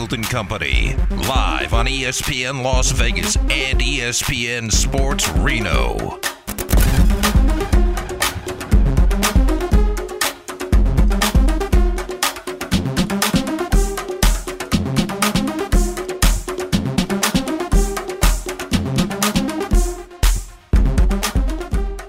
[0.00, 0.94] Cofield and Company,
[1.28, 6.18] live on ESPN Las Vegas and ESPN Sports Reno.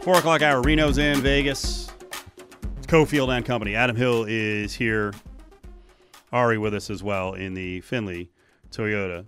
[0.02, 0.62] Four o'clock hour.
[0.62, 1.92] Reno's in Vegas.
[2.78, 3.76] It's Cofield and Company.
[3.76, 5.14] Adam Hill is here.
[6.32, 8.30] Ari with us as well in the Findlay
[8.70, 9.26] Toyota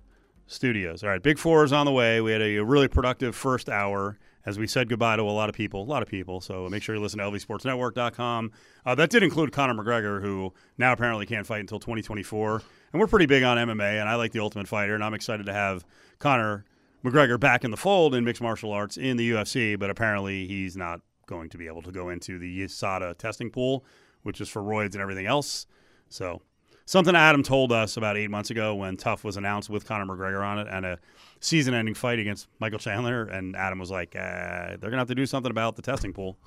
[0.47, 1.03] studios.
[1.03, 2.21] All right, Big Four is on the way.
[2.21, 5.55] We had a really productive first hour as we said goodbye to a lot of
[5.55, 6.41] people, a lot of people.
[6.41, 8.51] So make sure you listen to lvsportsnetwork.com.
[8.85, 12.61] Uh, that did include Conor McGregor, who now apparently can't fight until 2024.
[12.91, 15.45] And we're pretty big on MMA, and I like the Ultimate Fighter, and I'm excited
[15.45, 15.85] to have
[16.19, 16.65] Conor
[17.03, 20.75] McGregor back in the fold in mixed martial arts in the UFC, but apparently he's
[20.75, 23.85] not going to be able to go into the USADA testing pool,
[24.23, 25.65] which is for roids and everything else.
[26.09, 26.41] So
[26.85, 30.45] something Adam told us about eight months ago when TUF was announced with Conor McGregor
[30.45, 30.99] on it and a
[31.39, 35.25] season-ending fight against Michael Chandler, and Adam was like, uh, "They're gonna have to do
[35.25, 36.37] something about the testing pool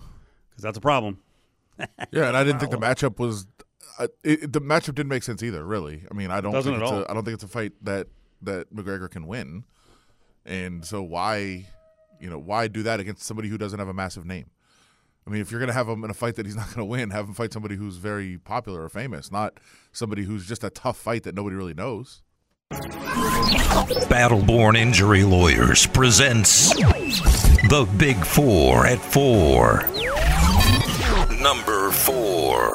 [0.51, 1.19] because that's a problem."
[2.11, 3.47] Yeah, and I didn't think the matchup was.
[3.98, 5.62] Uh, it, the matchup didn't make sense either.
[5.62, 6.91] Really, I mean, I don't Doesn't think it's.
[6.91, 8.07] A, I don't think it's a fight that
[8.42, 9.64] that McGregor can win,
[10.47, 11.67] and so why,
[12.19, 14.47] you know, why do that against somebody who doesn't have a massive name?
[15.27, 16.77] I mean, if you're going to have him in a fight that he's not going
[16.77, 19.59] to win, have him fight somebody who's very popular or famous, not
[19.91, 22.23] somebody who's just a tough fight that nobody really knows.
[24.09, 29.83] Battleborn Injury Lawyers presents The Big Four at Four.
[31.43, 32.73] Number four.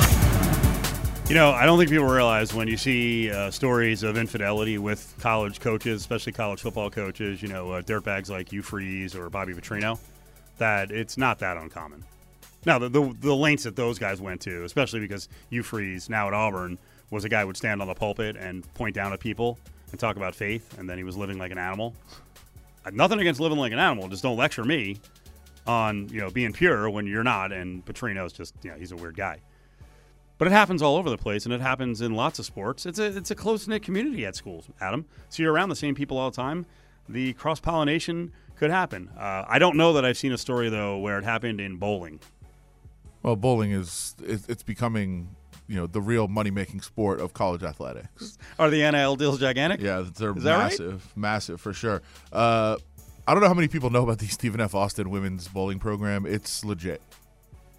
[1.29, 5.15] You know, I don't think people realize when you see uh, stories of infidelity with
[5.21, 9.53] college coaches, especially college football coaches, you know, uh, dirtbags like Hugh Freeze or Bobby
[9.53, 9.97] Petrino,
[10.57, 12.03] that it's not that uncommon.
[12.65, 16.27] Now, the, the, the lengths that those guys went to, especially because Hugh Freeze, now
[16.27, 16.77] at Auburn,
[17.09, 19.57] was a guy would stand on the pulpit and point down at people
[19.91, 21.93] and talk about faith, and then he was living like an animal.
[22.91, 24.97] Nothing against living like an animal, just don't lecture me
[25.67, 28.95] on, you know, being pure when you're not, and Petrino's just, you know, he's a
[28.95, 29.37] weird guy.
[30.37, 32.87] But it happens all over the place, and it happens in lots of sports.
[32.87, 35.05] It's a it's a close knit community at schools, Adam.
[35.29, 36.65] So you're around the same people all the time.
[37.07, 39.09] The cross pollination could happen.
[39.15, 42.19] Uh, I don't know that I've seen a story though where it happened in bowling.
[43.23, 45.35] Well, bowling is it, it's becoming
[45.67, 48.37] you know the real money making sport of college athletics.
[48.59, 49.79] Are the NIL deals gigantic?
[49.81, 50.63] Yeah, they're Is that right?
[50.71, 52.01] massive, massive for sure.
[52.31, 52.77] Uh,
[53.27, 54.73] I don't know how many people know about the Stephen F.
[54.75, 56.25] Austin women's bowling program.
[56.25, 57.01] It's legit.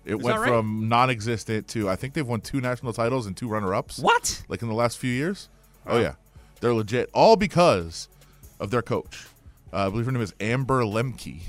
[0.04, 0.48] It Is went right?
[0.48, 3.98] from non-existent to I think they've won two national titles and two runner-ups.
[3.98, 4.42] What?
[4.48, 5.48] Like in the last few years.
[5.86, 6.14] Oh yeah,
[6.60, 7.10] they're legit.
[7.12, 8.08] All because
[8.60, 9.26] of their coach.
[9.72, 11.40] Uh, I believe her name is Amber Lemke,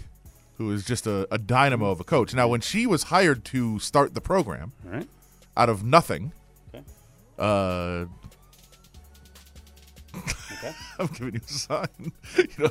[0.58, 2.34] who is just a, a dynamo of a coach.
[2.34, 5.08] Now, when she was hired to start the program, right.
[5.58, 6.32] out of nothing,
[6.74, 6.84] Okay.
[7.40, 8.06] uh,
[10.16, 10.74] Okay.
[11.00, 11.88] I'm giving you a sign.
[12.38, 12.70] you know,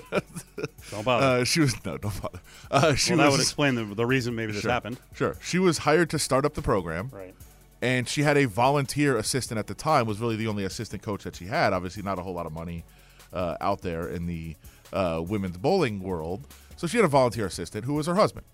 [0.91, 1.41] Don't bother.
[1.41, 2.41] uh, she was no, don't bother.
[2.71, 4.99] Uh, she well, that was would explain the, the reason maybe this sure, happened.
[5.15, 7.35] Sure, she was hired to start up the program, Right.
[7.83, 10.07] and she had a volunteer assistant at the time.
[10.07, 11.73] Was really the only assistant coach that she had.
[11.73, 12.85] Obviously, not a whole lot of money
[13.33, 14.55] uh, out there in the
[14.93, 16.47] uh, women's bowling world.
[16.77, 18.47] So she had a volunteer assistant who was her husband,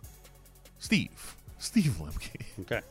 [0.79, 1.37] Steve.
[1.59, 2.43] Steve Lemke.
[2.61, 2.81] Okay.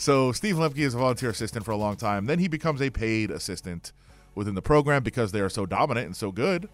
[0.00, 2.26] So Steve Lemke is a volunteer assistant for a long time.
[2.26, 3.90] Then he becomes a paid assistant
[4.36, 6.68] within the program because they are so dominant and so good.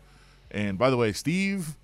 [0.50, 1.74] And by the way, Steve,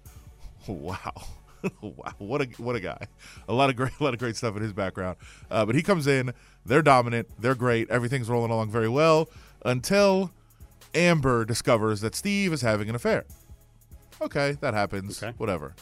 [0.67, 1.15] wow,
[1.81, 3.07] wow, what a what a guy!
[3.49, 5.17] A lot of great, a lot of great stuff in his background.
[5.51, 6.35] Uh, but he comes in,
[6.67, 9.31] they're dominant, they're great, everything's rolling along very well
[9.65, 10.31] until
[10.95, 13.25] Amber discovers that Steve is having an affair.
[14.21, 15.23] Okay, that happens.
[15.23, 15.33] Okay.
[15.39, 15.75] Whatever.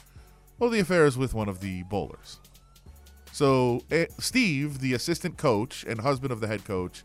[0.59, 2.39] Well, the affair is with one of the bowlers.
[3.33, 7.05] So eh, Steve, the assistant coach and husband of the head coach,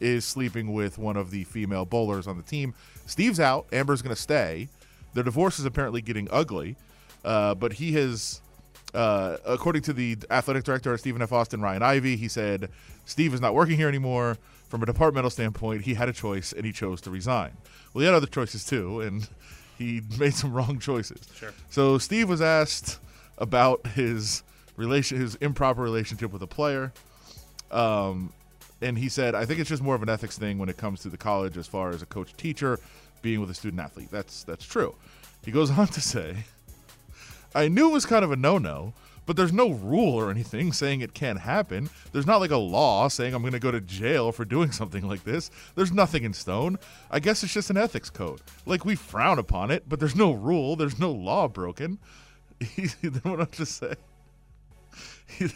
[0.00, 2.74] is sleeping with one of the female bowlers on the team.
[3.06, 3.66] Steve's out.
[3.72, 4.68] Amber's going to stay.
[5.14, 6.76] Their divorce is apparently getting ugly,
[7.24, 8.40] uh, but he has,
[8.94, 11.32] uh, according to the athletic director Stephen F.
[11.32, 12.70] Austin, Ryan Ivey, he said
[13.04, 14.38] Steve is not working here anymore.
[14.68, 17.52] From a departmental standpoint, he had a choice and he chose to resign.
[17.92, 19.28] Well, he had other choices too, and
[19.82, 21.20] he made some wrong choices.
[21.34, 21.52] Sure.
[21.70, 22.98] So Steve was asked
[23.38, 24.42] about his
[24.76, 26.92] relation, his improper relationship with a player.
[27.70, 28.32] Um,
[28.80, 31.00] and he said, I think it's just more of an ethics thing when it comes
[31.02, 32.78] to the college as far as a coach teacher
[33.22, 34.08] being with a student athlete.
[34.10, 34.94] That's that's true.
[35.44, 36.44] He goes on to say,
[37.54, 38.92] I knew it was kind of a no no,
[39.26, 41.90] but there's no rule or anything saying it can't happen.
[42.12, 45.06] There's not like a law saying I'm going to go to jail for doing something
[45.06, 45.50] like this.
[45.74, 46.78] There's nothing in stone.
[47.10, 48.40] I guess it's just an ethics code.
[48.66, 51.98] Like we frown upon it, but there's no rule, there's no law broken.
[52.60, 53.94] He then went on to say,
[55.26, 55.48] he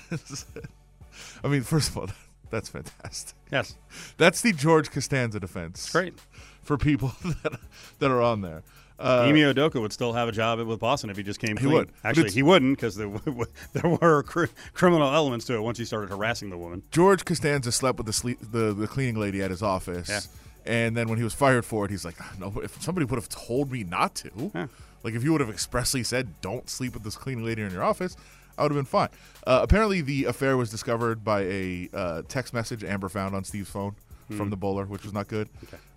[1.44, 2.08] I mean, first of all,
[2.50, 3.36] That's fantastic.
[3.50, 3.76] Yes,
[4.18, 5.90] That's the George Costanza defense.
[5.90, 6.14] great.
[6.62, 7.12] for people
[7.42, 7.58] that
[7.98, 8.62] that are on there.
[8.98, 11.64] Uh, Ime Udoka would still have a job with Boston if he just came He
[11.64, 11.72] clean.
[11.74, 11.90] would.
[12.02, 13.44] Actually, he wouldn't because there, w-
[13.74, 16.82] there were cr- criminal elements to it once he started harassing the woman.
[16.90, 20.20] George Costanza slept with the, sleep, the the cleaning lady at his office, Yeah.
[20.64, 23.28] and then when he was fired for it, he's like, "No, if somebody would have
[23.28, 24.66] told me not to, Yeah.
[25.02, 27.82] like if you would have expressly said, don't sleep with this cleaning lady in your
[27.84, 28.16] office."
[28.58, 29.10] I would have been fine.
[29.46, 33.68] Uh, apparently, the affair was discovered by a uh, text message Amber found on Steve's
[33.68, 33.96] phone
[34.28, 34.36] Hmm.
[34.36, 35.48] from the bowler, which was not good.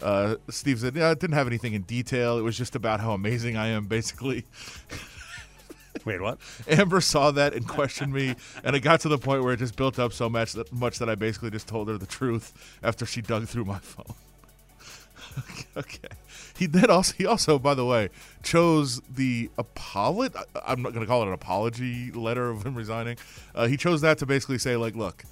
[0.01, 2.37] Uh, Steve said, "Yeah, it didn't have anything in detail.
[2.37, 4.45] It was just about how amazing I am, basically."
[6.05, 6.37] Wait, what?
[6.67, 9.75] Amber saw that and questioned me, and it got to the point where it just
[9.75, 13.05] built up so much that much that I basically just told her the truth after
[13.05, 14.15] she dug through my phone.
[15.77, 16.07] okay.
[16.57, 18.09] He then also he also, by the way,
[18.43, 20.35] chose the apology.
[20.65, 23.17] I'm not going to call it an apology letter of him resigning.
[23.55, 25.23] Uh, he chose that to basically say, like, look,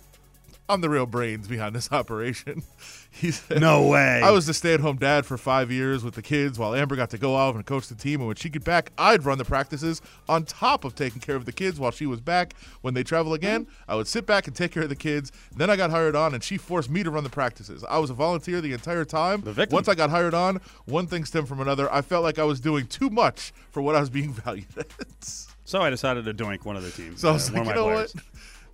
[0.69, 2.63] I'm the real brains behind this operation.
[3.09, 4.21] He said, No way.
[4.23, 7.17] I was the stay-at-home dad for five years with the kids, while Amber got to
[7.17, 8.19] go out and coach the team.
[8.19, 11.45] And when she get back, I'd run the practices on top of taking care of
[11.45, 12.53] the kids while she was back.
[12.81, 15.31] When they travel again, I would sit back and take care of the kids.
[15.55, 17.83] Then I got hired on, and she forced me to run the practices.
[17.89, 19.41] I was a volunteer the entire time.
[19.41, 19.73] The victim.
[19.73, 21.91] Once I got hired on, one thing stemmed from another.
[21.91, 25.47] I felt like I was doing too much for what I was being valued at.
[25.65, 27.21] So I decided to doink one of the teams.
[27.21, 28.13] So I uh, was one like, you know players.
[28.13, 28.23] what?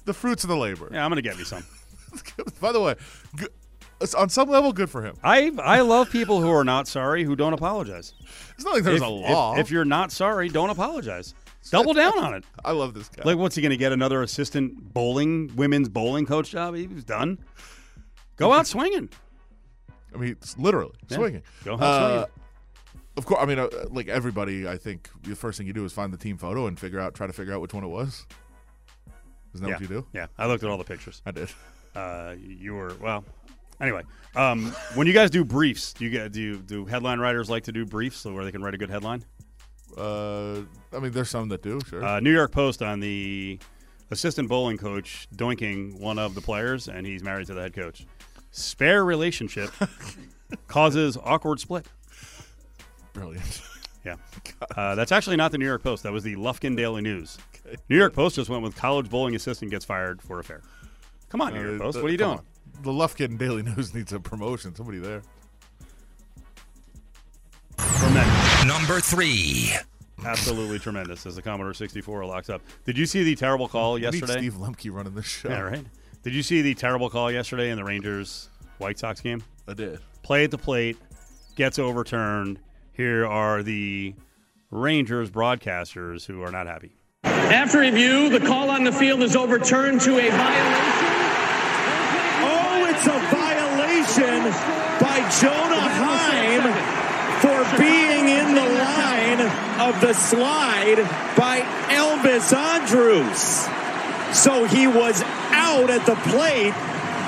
[0.04, 0.90] The fruits of the labor.
[0.92, 1.63] Yeah, I'm gonna get me some.
[2.62, 2.95] By the way,
[3.36, 3.50] good,
[4.18, 5.15] on some level, good for him.
[5.24, 8.13] I I love people who are not sorry who don't apologize.
[8.56, 9.54] It's not like there's if, a law.
[9.54, 11.33] If, if you're not sorry, don't apologize.
[11.71, 12.44] Double down on it.
[12.65, 13.24] I love this guy.
[13.24, 13.94] Like, what's he going to get?
[13.94, 16.75] Another assistant bowling, women's bowling coach job?
[16.75, 17.39] He was done.
[18.36, 19.09] Go out swinging.
[20.13, 21.18] I mean, literally Yeah.
[21.18, 21.44] swinging.
[21.63, 22.30] Go out Uh, swinging.
[23.16, 25.94] Of course, I mean, uh, like everybody, I think the first thing you do is
[25.94, 28.25] find the team photo and figure out, try to figure out which one it was.
[29.54, 29.75] Isn't that yeah.
[29.75, 30.07] what you do?
[30.13, 31.21] Yeah, I looked at all the pictures.
[31.25, 31.50] I did.
[31.95, 33.24] Uh, you were well.
[33.81, 34.04] Anyway,
[34.36, 37.63] um, when you guys do briefs, do you get do you, do headline writers like
[37.63, 39.24] to do briefs so where they can write a good headline?
[39.98, 40.62] Uh,
[40.92, 42.04] I mean, there's some that do, sure.
[42.04, 43.60] Uh, New York Post on the
[44.12, 48.06] assistant bowling coach doinking one of the players, and he's married to the head coach.
[48.51, 49.72] Spare relationship
[50.68, 51.86] causes awkward split.
[53.13, 53.62] Brilliant.
[54.06, 54.16] Yeah,
[54.75, 56.04] uh, that's actually not the New York Post.
[56.04, 57.38] That was the Lufkin Daily News.
[57.88, 60.62] New York Post just went with college bowling assistant gets fired for affair.
[61.33, 61.95] Come on, New York Uh, Post.
[61.95, 62.30] th- What are you doing?
[62.38, 62.44] on.
[62.83, 64.75] The Lufkin Daily News needs a promotion.
[64.75, 65.24] Somebody there.
[67.77, 68.65] Tremendous.
[68.65, 69.74] Number three.
[70.24, 72.62] Absolutely tremendous as the Commodore 64 locks up.
[72.85, 74.38] Did you see the terrible call yesterday?
[74.38, 75.50] Steve Lemke running this show.
[75.50, 75.83] Yeah, right.
[76.21, 79.44] Did you see the terrible call yesterday in the Rangers White Sox game?
[79.68, 80.00] I did.
[80.21, 80.97] Play at the plate,
[81.56, 82.59] gets overturned.
[82.94, 84.13] Here are the
[84.69, 86.95] Rangers broadcasters who are not happy.
[87.24, 91.03] After review, the call on the field is overturned to a violation.
[93.06, 94.44] It's a violation
[95.02, 96.64] by Jonah Heim
[97.42, 99.42] for being in the line
[99.82, 101.00] of the slide
[101.36, 101.60] by
[101.90, 103.68] Elvis Andrus.
[104.42, 105.22] So he was
[105.52, 106.74] out at the plate,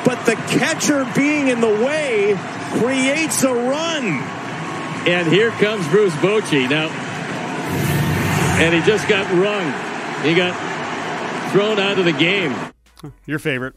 [0.06, 2.36] but the catcher being in the way
[2.80, 4.06] creates a run.
[5.06, 6.69] And here comes Bruce Bochy.
[6.69, 6.88] Now,
[8.63, 9.66] and he just got rung.
[10.24, 10.56] He got
[11.51, 12.56] thrown out of the game.
[13.25, 13.75] Your favorite.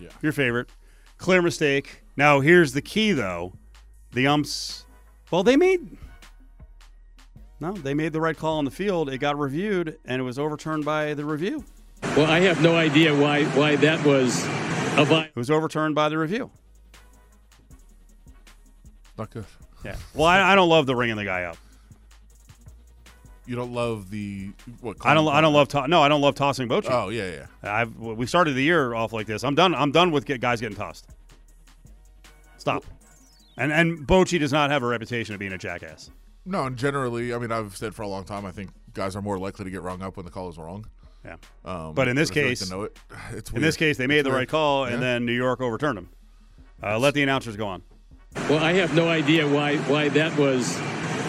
[0.00, 0.08] Yeah.
[0.22, 0.68] Your favorite.
[1.18, 2.02] Clear mistake.
[2.16, 3.54] Now, here's the key, though.
[4.12, 4.84] The umps,
[5.30, 5.96] well, they made.
[7.60, 9.08] No, they made the right call on the field.
[9.08, 11.64] It got reviewed, and it was overturned by the review.
[12.16, 14.44] Well, I have no idea why why that was
[14.98, 16.50] a vi- It was overturned by the review.
[19.18, 19.46] Not good.
[19.84, 19.96] Yeah.
[20.14, 21.56] Well, I, I don't love the ringing the guy up.
[23.46, 24.50] You don't love the
[24.80, 24.96] what?
[25.02, 25.28] I don't.
[25.28, 25.68] I don't love.
[25.68, 26.88] To- no, I don't love tossing Bochy.
[26.90, 27.30] Oh yeah,
[27.62, 27.72] yeah.
[27.80, 29.44] I've we started the year off like this.
[29.44, 29.74] I'm done.
[29.74, 31.06] I'm done with get, guys getting tossed.
[32.58, 32.84] Stop.
[33.56, 36.10] And and Bochy does not have a reputation of being a jackass.
[36.44, 39.22] No, and generally, I mean, I've said for a long time, I think guys are
[39.22, 40.86] more likely to get rung up when the call is wrong.
[41.24, 41.36] Yeah.
[41.64, 42.98] Um, But in this I feel like case- know it,
[43.32, 44.40] it's In this case, they made It's the weird.
[44.42, 45.00] right call, and Yeah.
[45.00, 46.08] then New York overturned them.
[46.82, 47.82] Uh, let the announcers go on.
[48.48, 50.76] Well, I have no idea why why that was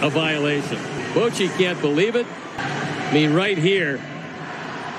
[0.02, 0.78] a violation.
[1.14, 2.26] Bochy can't believe it.
[2.56, 4.00] I mean, right here,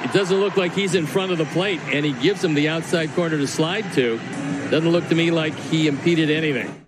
[0.03, 2.67] it doesn't look like he's in front of the plate, and he gives him the
[2.69, 4.17] outside corner to slide to.
[4.69, 6.85] Doesn't look to me like he impeded anything.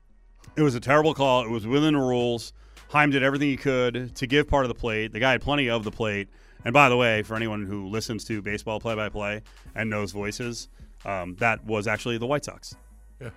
[0.55, 1.43] It was a terrible call.
[1.43, 2.53] It was within the rules.
[2.89, 5.13] Heim did everything he could to give part of the plate.
[5.13, 6.29] The guy had plenty of the plate.
[6.65, 9.41] And by the way, for anyone who listens to baseball play-by-play
[9.75, 10.67] and knows voices,
[11.05, 12.75] um, that was actually the White Sox
[13.19, 13.29] Yeah.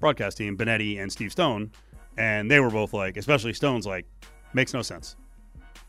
[0.00, 1.70] broadcast team, Benetti and Steve Stone,
[2.18, 4.04] and they were both like, especially Stone's like,
[4.52, 5.16] makes no sense.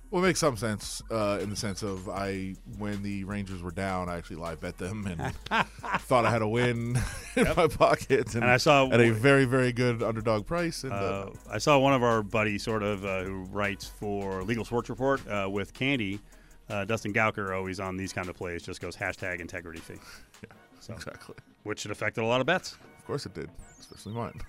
[0.09, 3.71] Well, it makes some sense uh, in the sense of I, when the Rangers were
[3.71, 5.35] down, I actually live bet them and
[6.01, 6.97] thought I had a win
[7.35, 10.83] in my pocket, and, And I saw- at a very, very good underdog price.
[10.85, 14.43] And uh, Uh, I saw one of our buddies, sort of, uh, who writes for
[14.43, 16.21] Legal Sports Report uh, with Candy.
[16.69, 19.95] Uh, Dustin Gouker, always on these kind of plays, just goes hashtag integrity fee,
[20.81, 22.73] so exactly, which it affected a lot of bets.
[22.97, 23.49] of course it did,
[23.79, 24.39] especially mine.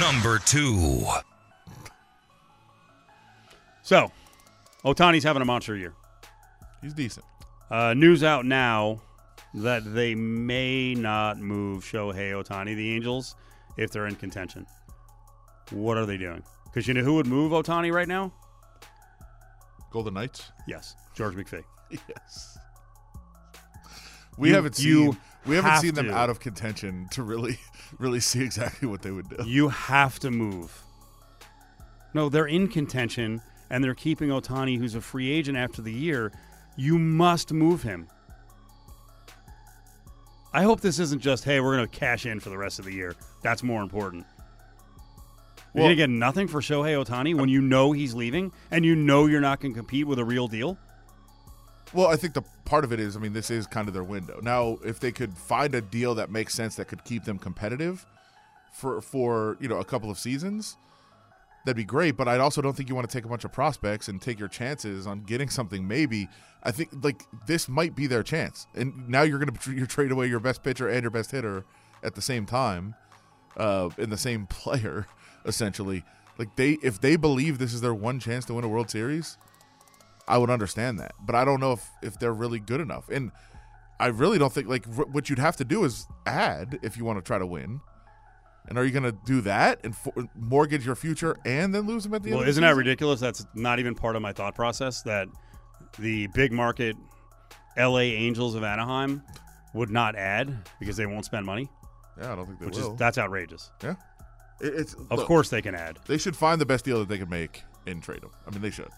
[0.00, 1.04] Number two.
[3.86, 4.10] So,
[4.84, 5.94] Ohtani's having a monster year.
[6.82, 7.24] He's decent.
[7.70, 9.00] Uh, news out now
[9.54, 13.36] that they may not move Shohei Ohtani, the Angels,
[13.76, 14.66] if they're in contention.
[15.70, 16.42] What are they doing?
[16.64, 18.32] Because you know who would move Ohtani right now?
[19.92, 20.50] Golden Knights.
[20.66, 21.62] Yes, George McPhee.
[22.08, 22.58] Yes.
[24.36, 25.16] We You- haven't you seen
[25.46, 26.12] we haven't have seen them to.
[26.12, 27.60] out of contention to really
[28.00, 29.44] really see exactly what they would do.
[29.46, 30.82] You have to move.
[32.14, 36.32] No, they're in contention and they're keeping Ohtani, who's a free agent after the year.
[36.76, 38.08] You must move him.
[40.52, 42.84] I hope this isn't just, hey, we're going to cash in for the rest of
[42.84, 43.14] the year.
[43.42, 44.24] That's more important.
[45.74, 48.94] You're going to get nothing for Shohei Ohtani when you know he's leaving and you
[48.94, 50.78] know you're not going to compete with a real deal?
[51.92, 54.02] Well, I think the part of it is, I mean, this is kind of their
[54.02, 54.40] window.
[54.42, 58.06] Now, if they could find a deal that makes sense that could keep them competitive
[58.72, 60.76] for for you know a couple of seasons,
[61.66, 62.16] that'd be great.
[62.16, 64.38] But I also don't think you want to take a bunch of prospects and take
[64.38, 65.86] your chances on getting something.
[65.86, 66.28] Maybe
[66.62, 70.28] I think like this might be their chance, and now you're gonna you trade away
[70.28, 71.64] your best pitcher and your best hitter
[72.02, 72.94] at the same time,
[73.56, 75.06] uh, in the same player,
[75.44, 76.04] essentially.
[76.38, 79.38] Like they, if they believe this is their one chance to win a World Series,
[80.28, 83.08] I would understand that, but I don't know if if they're really good enough.
[83.08, 83.32] And
[83.98, 87.04] I really don't think like wh- what you'd have to do is add if you
[87.04, 87.80] want to try to win.
[88.68, 92.02] And are you going to do that and for- mortgage your future and then lose
[92.04, 92.46] them at the Well, end?
[92.46, 93.20] the isn't that ridiculous?
[93.20, 95.28] That's not even part of my thought process that
[95.98, 96.96] the big market
[97.78, 99.22] LA Angels of Anaheim
[99.74, 101.68] would not add because they won't spend money,
[102.20, 102.92] Yeah, I don't think they which will.
[102.94, 103.70] is that's outrageous.
[103.84, 103.94] yeah,
[104.60, 105.98] It- it's Of look, course they can add.
[106.06, 108.30] they should find the best deal that they can make and trade them.
[108.46, 108.88] I mean, they should.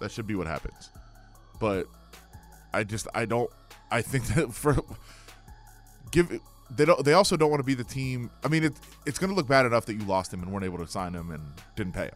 [0.00, 0.90] That should be what happens.
[1.60, 1.86] But
[2.72, 3.50] I just I don't.
[3.90, 4.76] I think that for
[6.12, 6.40] give
[6.76, 7.04] they don't.
[7.04, 8.30] They also don't want to be the team.
[8.44, 8.74] I mean, it,
[9.06, 11.14] it's going to look bad enough that you lost him and weren't able to sign
[11.14, 11.42] him and
[11.76, 12.14] didn't pay him.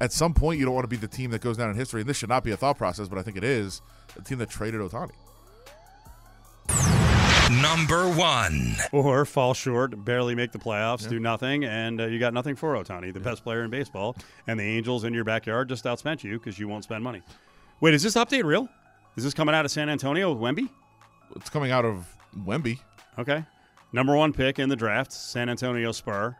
[0.00, 2.00] At some point, you don't want to be the team that goes down in history.
[2.00, 3.80] And this should not be a thought process, but I think it is.
[4.16, 5.12] The team that traded Ohtani.
[7.62, 8.74] Number one.
[8.90, 12.74] Or fall short, barely make the playoffs, do nothing, and uh, you got nothing for
[12.74, 16.38] Ohtani, the best player in baseball, and the Angels in your backyard just outspent you
[16.38, 17.22] because you won't spend money.
[17.80, 18.68] Wait, is this update real?
[19.16, 20.68] Is this coming out of San Antonio with Wemby?
[21.36, 22.80] It's coming out of Wemby.
[23.18, 23.44] Okay.
[23.92, 26.36] Number one pick in the draft, San Antonio Spur,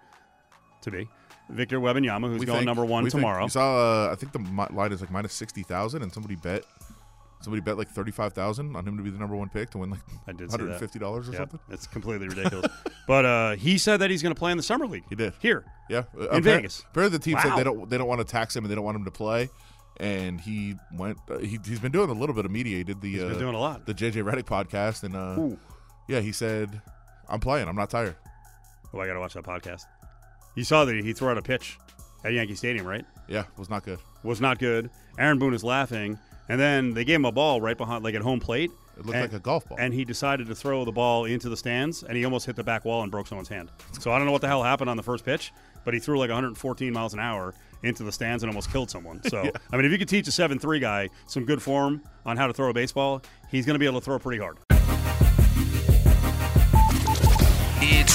[0.82, 1.08] to be
[1.50, 3.44] Victor Wembanyama, who's We going think- number one think- tomorrow.
[3.44, 4.40] You saw, uh, I think the
[4.74, 6.64] line is like minus sixty thousand, and somebody bet,
[7.42, 9.78] somebody bet like thirty five thousand on him to be the number one pick to
[9.78, 11.60] win like I did see hundred and fifty dollars or Yep, something.
[11.68, 12.72] That's completely ridiculous.
[13.06, 15.04] but uh, he said that he's going to play in the summer league.
[15.08, 15.32] He did.
[15.40, 15.64] here.
[15.88, 16.82] Yeah, uh, In appar- Vegas.
[16.90, 18.84] Apparently, the team said they don't they don't want to tax him and they don't
[18.84, 19.48] want him to play,
[19.98, 21.18] and he went.
[21.30, 22.78] Uh, he, he's been doing a little bit of media.
[22.78, 23.86] He did the uh, been doing a lot.
[23.86, 25.56] the JJ Redick podcast, and uh.
[26.08, 26.80] Yeah, he said,
[27.28, 27.68] "I'm playing.
[27.68, 28.16] I'm not tired."
[28.92, 29.82] Oh, I got to watch that podcast.
[30.54, 31.78] You saw that he threw out a pitch
[32.24, 33.04] at Yankee Stadium, right?
[33.28, 33.98] Yeah, was not good.
[34.22, 34.90] Was not good.
[35.18, 36.18] Aaron Boone is laughing,
[36.48, 38.70] and then they gave him a ball right behind, like at home plate.
[38.96, 39.76] It looked and- like a golf ball.
[39.80, 42.62] And he decided to throw the ball into the stands, and he almost hit the
[42.62, 43.70] back wall and broke someone's hand.
[43.98, 45.52] So I don't know what the hell happened on the first pitch,
[45.84, 49.20] but he threw like 114 miles an hour into the stands and almost killed someone.
[49.24, 49.38] So
[49.72, 52.52] I mean, if you could teach a seven-three guy some good form on how to
[52.52, 54.58] throw a baseball, he's going to be able to throw pretty hard.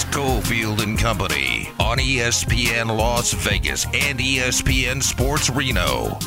[0.10, 6.18] It's Cofield and Company on ESPN Las Vegas and ESPN Sports Reno.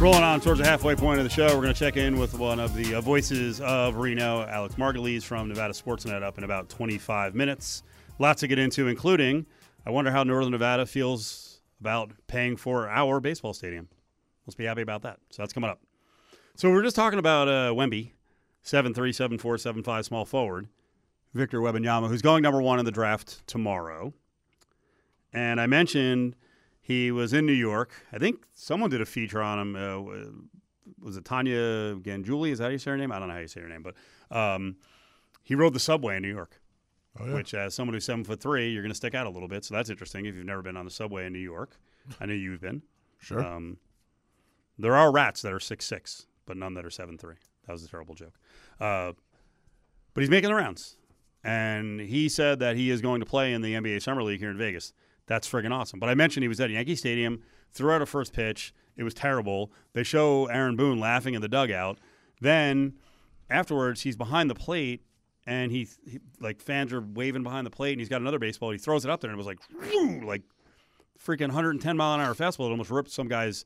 [0.00, 2.38] Rolling on towards the halfway point of the show, we're going to check in with
[2.38, 6.68] one of the uh, voices of Reno, Alex Margulies from Nevada Sportsnet, up in about
[6.68, 7.82] 25 minutes.
[8.18, 9.46] Lots to get into, including
[9.86, 13.88] I wonder how Northern Nevada feels about paying for our baseball stadium.
[14.46, 15.18] Let's be happy about that.
[15.30, 15.80] So that's coming up.
[16.54, 18.12] So we are just talking about uh, Wemby,
[18.64, 20.68] 7'3, 7'4, 7'5 small forward,
[21.34, 24.14] Victor Wembanyama, who's going number one in the draft tomorrow.
[25.32, 26.36] And I mentioned
[26.80, 27.92] he was in New York.
[28.12, 29.76] I think someone did a feature on him.
[29.76, 32.50] Uh, was it Tania Ganguli?
[32.50, 33.10] Is that how you say her name?
[33.10, 33.94] I don't know how you say her name, but
[34.36, 34.76] um,
[35.42, 36.60] he rode the subway in New York.
[37.18, 37.34] Oh, yeah.
[37.34, 39.64] Which, as someone who's seven foot three, you're going to stick out a little bit.
[39.64, 40.26] So that's interesting.
[40.26, 41.76] If you've never been on the subway in New York,
[42.20, 42.82] I know you've been.
[43.18, 43.44] sure.
[43.44, 43.78] Um,
[44.78, 47.36] there are rats that are six six, but none that are seven three.
[47.66, 48.34] That was a terrible joke.
[48.80, 49.12] Uh,
[50.12, 50.96] but he's making the rounds,
[51.44, 54.50] and he said that he is going to play in the NBA Summer League here
[54.50, 54.92] in Vegas.
[55.26, 56.00] That's friggin' awesome.
[56.00, 58.72] But I mentioned he was at Yankee Stadium, threw out a first pitch.
[58.96, 59.70] It was terrible.
[59.92, 61.98] They show Aaron Boone laughing in the dugout.
[62.40, 62.94] Then
[63.50, 65.02] afterwards, he's behind the plate
[65.46, 68.70] and he, he like fans are waving behind the plate and he's got another baseball.
[68.70, 69.58] He throws it up there and it was like,
[70.24, 70.42] like
[71.22, 72.66] freaking 110 mile an hour fastball.
[72.68, 73.64] It almost ripped some guy's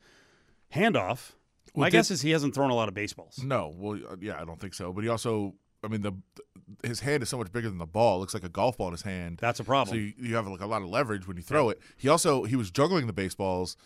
[0.70, 1.36] hand off.
[1.74, 3.42] Well, My did- guess is he hasn't thrown a lot of baseballs.
[3.44, 4.92] No, well, uh, yeah, I don't think so.
[4.92, 6.12] But he also, I mean, the
[6.82, 8.16] his hand is so much bigger than the ball.
[8.16, 9.38] It looks like a golf ball in his hand.
[9.40, 9.94] That's a problem.
[9.96, 11.80] So you, you have like a lot of leverage when you throw it.
[11.96, 13.76] He also he was juggling the baseballs,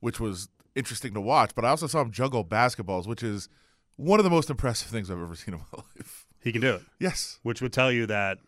[0.00, 1.54] which was interesting to watch.
[1.54, 3.48] But I also saw him juggle basketballs, which is
[3.96, 6.26] one of the most impressive things I've ever seen in my life.
[6.42, 6.82] He can do it.
[6.98, 7.38] Yes.
[7.42, 8.38] which would tell you that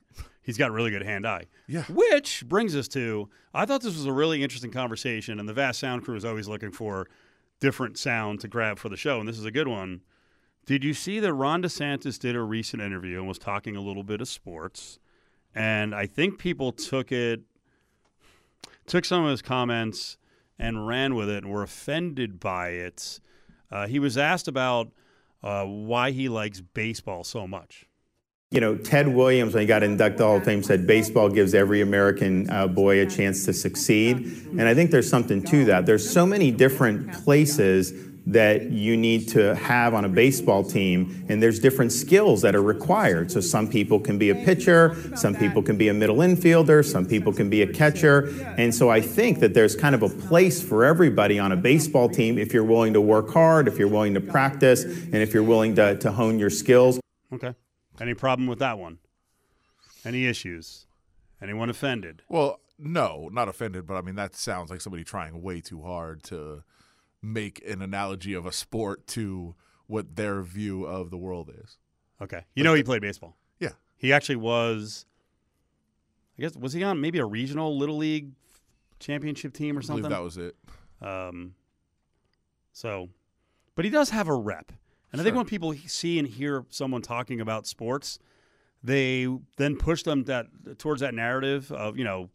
[0.42, 1.46] he's got really good hand eye.
[1.68, 1.84] Yeah.
[1.84, 5.78] Which brings us to I thought this was a really interesting conversation, and the Vast
[5.78, 7.08] Sound Crew is always looking for
[7.60, 10.00] different sound to grab for the show, and this is a good one.
[10.66, 14.02] Did you see that Ron DeSantis did a recent interview and was talking a little
[14.02, 14.98] bit of sports?
[15.54, 17.42] And I think people took it,
[18.86, 20.16] took some of his comments
[20.58, 23.20] and ran with it and were offended by it.
[23.70, 24.90] Uh, he was asked about
[25.42, 27.84] uh, why he likes baseball so much.
[28.50, 31.54] You know, Ted Williams, when he got inducted to Hall of Fame, said baseball gives
[31.54, 34.16] every American uh, boy a chance to succeed.
[34.50, 35.86] And I think there's something to that.
[35.86, 37.92] There's so many different places
[38.26, 42.62] that you need to have on a baseball team, and there's different skills that are
[42.62, 43.30] required.
[43.30, 47.04] So some people can be a pitcher, some people can be a middle infielder, some
[47.04, 48.28] people can be a catcher.
[48.56, 52.08] And so I think that there's kind of a place for everybody on a baseball
[52.08, 55.42] team if you're willing to work hard, if you're willing to practice, and if you're
[55.42, 56.98] willing to, to hone your skills.
[57.32, 57.54] Okay.
[58.00, 58.98] Any problem with that one?
[60.04, 60.86] Any issues?
[61.42, 62.22] Anyone offended?
[62.28, 66.22] Well, no, not offended, but I mean that sounds like somebody trying way too hard
[66.24, 66.64] to
[67.24, 69.54] make an analogy of a sport to
[69.86, 71.78] what their view of the world is.
[72.20, 72.44] Okay.
[72.54, 73.36] You know he played baseball.
[73.58, 73.72] Yeah.
[73.96, 75.06] He actually was
[76.38, 78.32] I guess was he on maybe a regional little league
[78.98, 80.10] championship team or I believe something?
[80.10, 80.56] that was it.
[81.00, 81.54] Um,
[82.72, 83.10] so,
[83.74, 84.72] but he does have a rep,
[85.12, 88.18] and I think when people see and hear someone talking about sports,
[88.82, 90.46] they then push them that
[90.78, 92.30] towards that narrative of you know,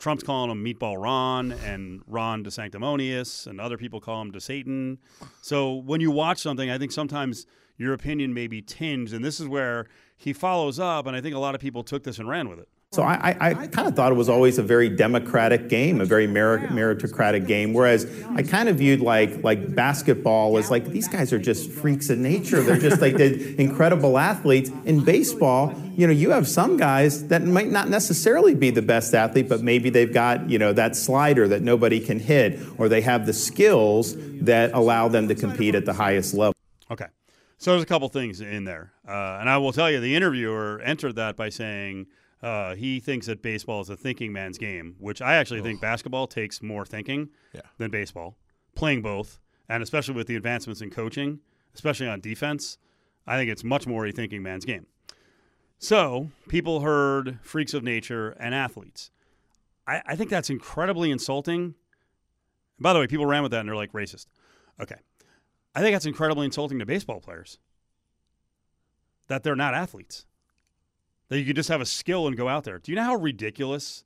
[0.00, 4.40] Trump's calling him Meatball Ron and Ron de Sanctimonious, and other people call him de
[4.40, 4.98] Satan.
[5.42, 9.38] So when you watch something, I think sometimes your opinion may be tinged, and this
[9.38, 9.86] is where
[10.16, 12.58] he follows up, and I think a lot of people took this and ran with
[12.58, 12.68] it.
[12.92, 16.04] So I, I, I kind of thought it was always a very democratic game, a
[16.04, 17.72] very merit, meritocratic game.
[17.72, 22.10] Whereas I kind of viewed like like basketball as like these guys are just freaks
[22.10, 22.64] of nature.
[22.64, 24.72] They're just like the incredible athletes.
[24.86, 29.14] In baseball, you know, you have some guys that might not necessarily be the best
[29.14, 33.02] athlete, but maybe they've got you know that slider that nobody can hit, or they
[33.02, 36.56] have the skills that allow them to compete at the highest level.
[36.90, 37.06] Okay.
[37.56, 38.90] So there's a couple things in there.
[39.06, 42.08] Uh, and I will tell you, the interviewer entered that by saying
[42.42, 46.26] uh, he thinks that baseball is a thinking man's game, which I actually think basketball
[46.26, 47.62] takes more thinking Yeah.
[47.78, 48.36] than baseball.
[48.74, 51.40] Playing both, and especially with the advancements in coaching,
[51.74, 52.78] especially on defense,
[53.26, 54.86] I think it's much more a thinking man's game.
[55.78, 59.10] So people heard freaks of nature and athletes.
[59.86, 61.74] I, I think that's incredibly insulting.
[62.78, 64.26] By the way, people ran with that and they're like racist.
[64.80, 64.96] Okay.
[65.74, 67.58] I think that's incredibly insulting to baseball players
[69.28, 70.26] that they're not athletes.
[71.30, 72.78] That you could just have a skill and go out there.
[72.78, 74.04] Do you know how ridiculous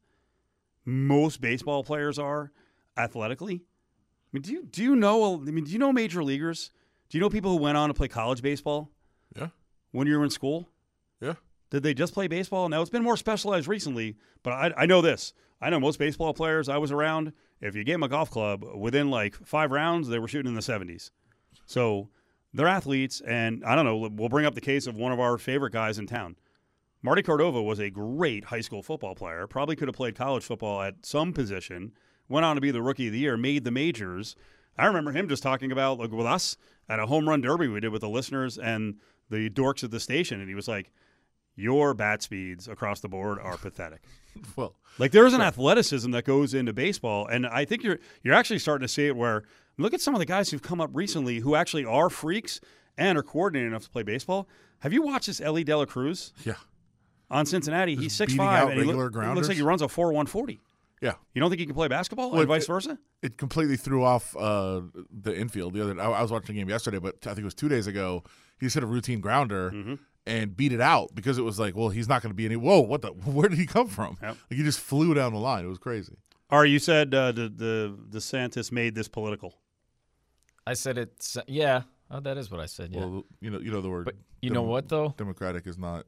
[0.84, 2.52] most baseball players are
[2.96, 3.54] athletically?
[3.64, 5.34] I mean, do you do you know?
[5.36, 6.70] I mean, do you know major leaguers?
[7.08, 8.90] Do you know people who went on to play college baseball
[9.36, 9.48] Yeah.
[9.92, 10.68] when you were in school?
[11.20, 11.34] Yeah.
[11.70, 12.68] Did they just play baseball?
[12.68, 15.32] Now it's been more specialized recently, but I, I know this.
[15.60, 18.64] I know most baseball players I was around, if you gave them a golf club,
[18.76, 21.10] within like five rounds, they were shooting in the 70s.
[21.64, 22.10] So
[22.52, 25.38] they're athletes, and I don't know, we'll bring up the case of one of our
[25.38, 26.36] favorite guys in town.
[27.04, 30.80] Marty Cordova was a great high school football player, probably could have played college football
[30.80, 31.92] at some position,
[32.30, 34.34] went on to be the rookie of the year, made the majors.
[34.78, 36.56] I remember him just talking about like with us
[36.88, 38.96] at a home run derby we did with the listeners and
[39.28, 40.92] the dorks at the station, and he was like,
[41.56, 44.00] Your bat speeds across the board are pathetic.
[44.56, 48.34] Well, Like there is an athleticism that goes into baseball, and I think you're you're
[48.34, 49.14] actually starting to see it.
[49.14, 49.44] Where
[49.76, 52.60] look at some of the guys who've come up recently who actually are freaks
[52.96, 54.48] and are coordinated enough to play baseball.
[54.80, 56.54] Have you watched this Elly De La Cruz yeah.
[57.34, 57.94] On Cincinnati?
[57.96, 59.48] He's six five out and he, regular look, he looks grounders?
[59.48, 60.60] like he runs a four one forty.
[61.02, 61.14] Yeah.
[61.34, 62.98] You don't think he can play basketball Well, and vice it- versa?
[63.20, 66.00] It completely threw off uh, the infield the other.
[66.00, 68.22] I, I was watching the game yesterday, but I think it was two days ago.
[68.58, 69.94] He just hit a routine grounder Mm-hmm.
[70.26, 72.56] and beat it out because it was like, well, he's not going to be any.
[72.56, 73.08] Whoa, what the?
[73.30, 74.16] Where did he come from?
[74.22, 74.36] Yep.
[74.50, 75.64] Like he just flew down the line.
[75.64, 76.16] It was crazy.
[76.50, 79.54] Or you said uh, the the DeSantis made this political.
[80.66, 81.82] I said it's yeah.
[82.10, 82.92] Oh, that is what I said.
[82.92, 83.00] Yeah.
[83.00, 84.04] Well, you know, you know the word.
[84.04, 85.14] but you know what though?
[85.16, 86.06] Democratic is not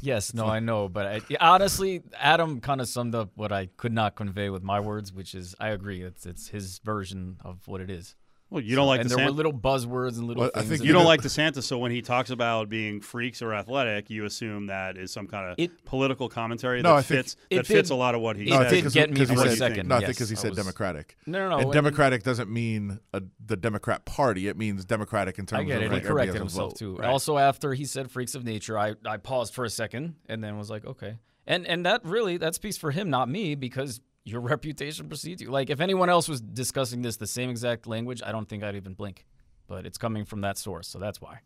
[0.00, 3.92] Yes, no, I know, but I, honestly, Adam kind of summed up what I could
[3.92, 6.02] not convey with my words, which is I agree.
[6.02, 8.14] It's it's his version of what it is.
[8.50, 10.60] Well, you don't like and the there San- were little buzzwords and little Well, I
[10.60, 10.70] things.
[10.70, 14.24] think you don't like DeSantis, so when he talks about being freaks or athletic, you
[14.24, 17.56] assume that is some kind of It- political commentary No, that I think- fits It
[17.56, 18.70] that fits did- a lot of what he it No, I said.
[18.70, 20.36] think did 'cause- get me 'cause he for a second, No, I think because he
[20.36, 21.16] said was- Democratic.
[21.26, 21.56] No, no, no.
[21.58, 24.48] And when- Democratic doesn't mean a, the Democrat Party.
[24.48, 25.84] It means Democratic in terms I get of it.
[25.84, 26.78] He like everybody corrected has a himself vote.
[26.78, 26.96] too.
[26.96, 27.08] Right.
[27.08, 30.56] Also, after he said "freaks of nature," I, I paused for a second and then
[30.56, 34.40] was like, "Okay." And and that really that speaks for him, not me, because your
[34.54, 35.50] reputation precedes you.
[35.50, 38.76] Like if anyone else was discussing this the same exact language, I don't think I'd
[38.76, 39.26] even blink.
[39.66, 41.40] But it's coming from that source, so that's why.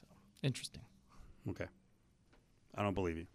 [0.00, 0.06] So
[0.42, 0.82] interesting.
[1.48, 1.66] Okay,
[2.76, 3.26] I don't believe you.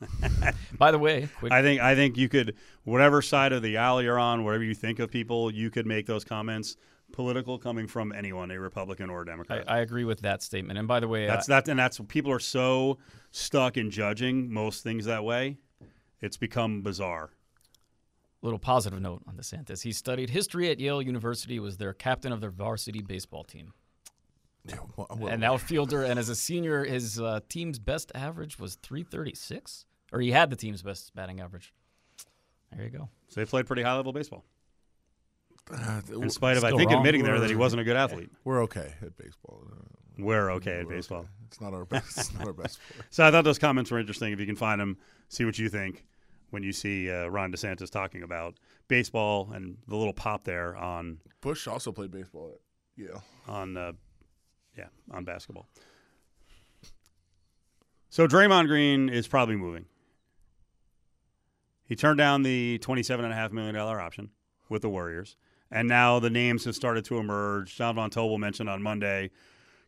[0.78, 4.02] By the way, quick I think I think you could whatever side of the aisle
[4.02, 6.76] you're on, whatever you think of people, you could make those comments
[7.12, 9.64] political coming from anyone, a Republican or a Democrat.
[9.68, 10.78] I agree with that statement.
[10.78, 12.98] And by the way, that's I, that, and that's people are so
[13.32, 15.58] stuck in judging most things that way.
[16.20, 17.30] It's become bizarre.
[18.42, 19.82] Little positive note on DeSantis.
[19.82, 23.72] He studied history at Yale University, was their captain of their varsity baseball team.
[24.66, 28.76] Yeah, well, well, an outfielder, and as a senior, his uh, team's best average was
[28.82, 31.72] 336, or he had the team's best batting average.
[32.74, 33.08] There you go.
[33.28, 34.44] So they played pretty high level baseball,
[35.72, 36.98] uh, in spite of I think wrong.
[36.98, 38.30] admitting there that he wasn't a good athlete.
[38.44, 39.62] we're okay at baseball.
[39.70, 39.76] Uh,
[40.18, 41.20] We're okay at we're baseball.
[41.20, 41.28] okay.
[41.46, 42.18] It's not our best.
[42.18, 43.06] It's not our best sport.
[43.10, 44.32] So I thought those comments were interesting.
[44.32, 44.98] If you can find them,
[45.28, 46.04] see what you think
[46.50, 48.54] when you see uh, Ron DeSantis talking about
[48.88, 52.60] baseball and the little pop there on Bush also played baseball at
[53.02, 53.22] Yale.
[53.48, 53.92] on uh,
[54.76, 55.66] yeah on basketball.
[58.08, 59.86] So Draymond Green is probably moving.
[61.84, 64.30] He turned down the twenty-seven and a half million dollar option
[64.68, 65.36] with the Warriors,
[65.70, 67.76] and now the names have started to emerge.
[67.76, 69.30] John Von Tobel mentioned on Monday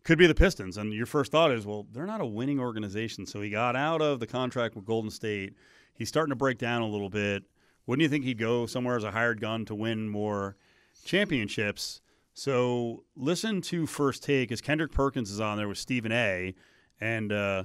[0.04, 3.24] could be the Pistons, and your first thought is, well, they're not a winning organization,
[3.24, 5.54] so he got out of the contract with Golden State.
[6.02, 7.44] He's starting to break down a little bit.
[7.86, 10.56] Wouldn't you think he'd go somewhere as a hired gun to win more
[11.04, 12.00] championships?
[12.34, 16.56] So listen to first take as Kendrick Perkins is on there with Stephen A.
[17.00, 17.64] And uh,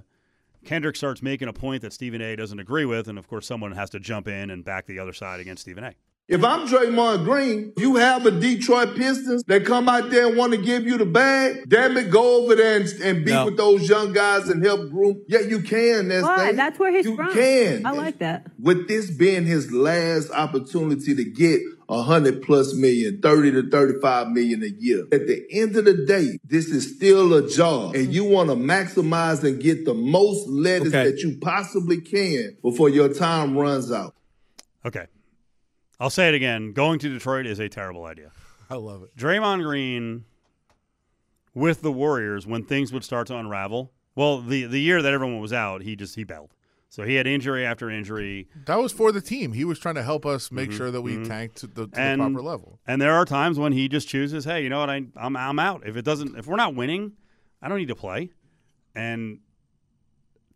[0.65, 2.35] Kendrick starts making a point that Stephen A.
[2.35, 5.13] doesn't agree with, and of course, someone has to jump in and back the other
[5.13, 5.95] side against Stephen A.
[6.29, 10.51] If I'm Draymond Green, you have a Detroit Pistons that come out there and want
[10.51, 13.45] to give you the bag, damn it, go over there and, and be No.
[13.45, 15.23] with those young guys and help groom.
[15.29, 16.09] Yeah, you can.
[16.09, 16.47] That's Why?
[16.47, 16.55] thing.
[16.57, 17.11] That's where he's from.
[17.11, 17.33] you from.
[17.33, 17.85] can.
[17.85, 18.47] I like that.
[18.59, 24.27] With this being his last opportunity to get a hundred plus million, 30 to 35
[24.27, 25.03] million a year.
[25.13, 28.11] At the end of the day, this is still a job and mm-hmm.
[28.11, 31.09] you want to maximize and get the most lettuce Okay.
[31.11, 34.13] that you possibly can before your time runs out.
[34.85, 35.05] Okay.
[35.99, 36.73] I'll say it again.
[36.73, 38.31] Going to Detroit is a terrible idea.
[38.69, 39.15] I love it.
[39.15, 40.25] Draymond Green
[41.53, 43.91] with the Warriors when things would start to unravel.
[44.15, 46.53] Well, the the year that everyone was out, he just he bailed.
[46.89, 49.51] So he had injury after injury, That was for the team.
[49.51, 50.77] He was trying to help us make mm-hmm.
[50.77, 51.25] sure that we mm-hmm.
[51.25, 52.79] tanked to, the, to And- the proper level.
[52.87, 55.59] and there are times when he just chooses, hey, you know what, I I'm I'm
[55.59, 55.85] out.
[55.85, 57.13] If it doesn't, if we're not winning,
[57.61, 58.31] I don't need to play.
[58.95, 59.39] And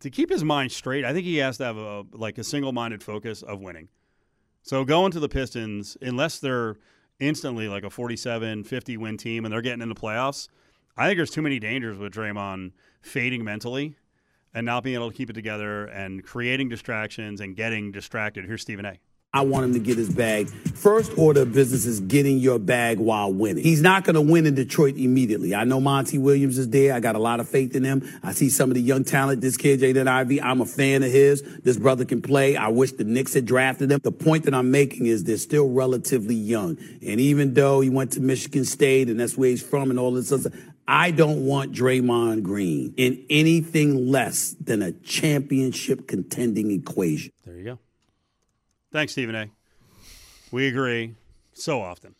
[0.00, 2.72] to keep his mind straight, I think he has to have a like a single
[2.72, 3.88] minded focus of winning.
[4.62, 6.76] So going to the Pistons, unless they're
[7.18, 10.48] instantly like a 47, 50 win team and they're getting into playoffs,
[10.96, 13.96] I think there's too many dangers with Draymond fading mentally
[14.54, 18.44] and not being able to keep it together and creating distractions and getting distracted.
[18.44, 18.98] Here's Stephen A.
[19.34, 20.50] I want him to get his bag.
[20.50, 23.64] First order of business is getting your bag while winning.
[23.64, 25.54] He's not going to win in Detroit immediately.
[25.54, 26.92] I know Monty Williams is there.
[26.92, 28.06] I got a lot of faith in him.
[28.22, 29.40] I see some of the young talent.
[29.40, 31.42] This kid, Jaden Ivey, I'm a fan of his.
[31.62, 32.56] This brother can play.
[32.58, 34.00] I wish the Knicks had drafted him.
[34.02, 36.76] The point that I'm making is they're still relatively young.
[37.00, 40.12] And even though he went to Michigan State and that's where he's from and all
[40.12, 46.70] this other stuff, I don't want Draymond Green in anything less than a championship contending
[46.70, 47.32] equation.
[47.46, 47.78] There you go.
[48.92, 49.50] Thanks, Stephen A.
[50.50, 51.14] We agree
[51.54, 52.14] so often.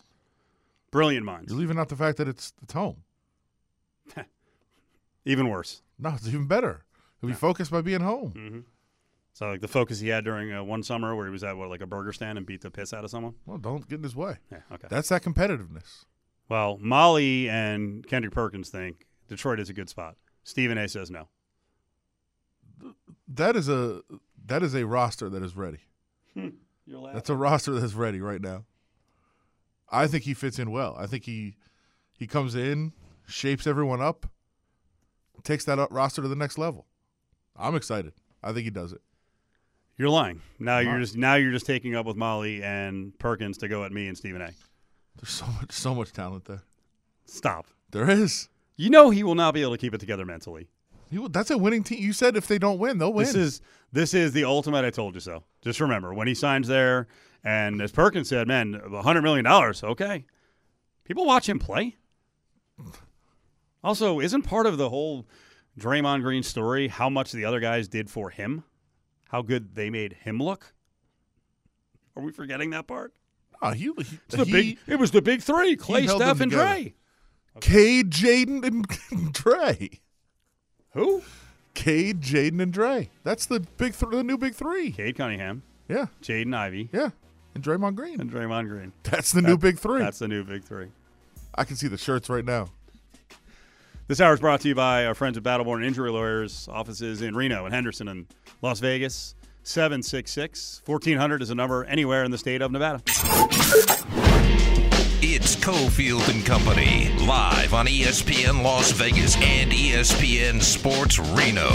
[0.90, 1.50] Brilliant minds.
[1.52, 3.02] You're leaving out the fact that it's it's home.
[5.24, 5.82] Even worse.
[5.98, 6.84] No, it's even better.
[7.20, 8.32] He'll be focused by being home.
[8.36, 8.60] Mm-hmm.
[9.34, 11.68] So like the focus he had during uh, one summer where he was at what
[11.70, 13.34] like a burger stand and beat the piss out of someone.
[13.46, 14.38] Well, don't get in his way.
[14.50, 14.58] Yeah.
[14.72, 14.88] Okay.
[14.90, 16.04] That's that competitiveness.
[16.48, 20.16] well, Molly and Kendrick Perkins think Detroit is a good spot.
[20.44, 20.88] Stephen A.
[20.88, 21.28] says no.
[23.28, 24.02] That is a
[24.46, 25.78] that is a roster that is ready.
[26.86, 27.14] You're laughing.
[27.14, 28.64] That's a roster that's ready right now.
[29.90, 30.96] I think he fits in well.
[30.98, 31.56] I think he
[32.18, 32.92] he comes in,
[33.26, 34.26] shapes everyone up,
[35.44, 36.86] takes that up roster to the next level.
[37.56, 38.14] I'm excited.
[38.42, 39.00] I think he does it.
[39.96, 40.40] You're lying.
[40.58, 41.00] Now I'm you're not.
[41.00, 44.16] just now you're just taking up with Molly and Perkins to go at me and
[44.16, 44.50] Stephen A.
[45.16, 46.62] There's so much so much talent there.
[47.26, 47.66] Stop.
[47.90, 48.48] There is.
[48.76, 50.68] You know he will not be able to keep it together mentally.
[51.12, 52.02] You, that's a winning team.
[52.02, 53.26] You said if they don't win, they'll win.
[53.26, 53.60] This is
[53.92, 54.84] this is the ultimate.
[54.84, 55.44] I told you so.
[55.60, 57.06] Just remember when he signs there,
[57.44, 59.84] and as Perkins said, man, a hundred million dollars.
[59.84, 60.24] Okay,
[61.04, 61.96] people watch him play.
[63.84, 65.26] Also, isn't part of the whole
[65.78, 68.64] Draymond Green story how much the other guys did for him,
[69.28, 70.72] how good they made him look?
[72.16, 73.12] Are we forgetting that part?
[73.60, 74.78] Oh, he, he, the he- big.
[74.86, 76.50] It was the big three: Clay, Steph, and.
[76.50, 76.94] Dre.
[77.60, 80.00] Cade, Jaden, and Dre.
[80.94, 81.22] Who?
[81.74, 83.10] Cade, Jaden, and Dre.
[83.24, 84.92] That's the big, th- the new big three.
[84.92, 86.90] Cade Cunningham, Yeah, Jaden Ivey.
[86.92, 87.10] yeah,
[87.54, 88.20] and Draymond Green.
[88.20, 88.92] and Draymond Green.
[89.04, 90.00] That's the new big three.
[90.00, 90.88] That's the new big three.
[91.54, 92.68] I can see the shirts right now.
[94.08, 97.34] This hour is brought to you by our friends at Battleborn Injury Lawyers, offices in
[97.34, 98.26] Reno and Henderson and
[98.60, 99.34] Las Vegas.
[99.64, 103.00] 766 1400 is a number anywhere in the state of Nevada.
[105.44, 111.68] It's Cofield and Company, live on ESPN Las Vegas and ESPN Sports Reno.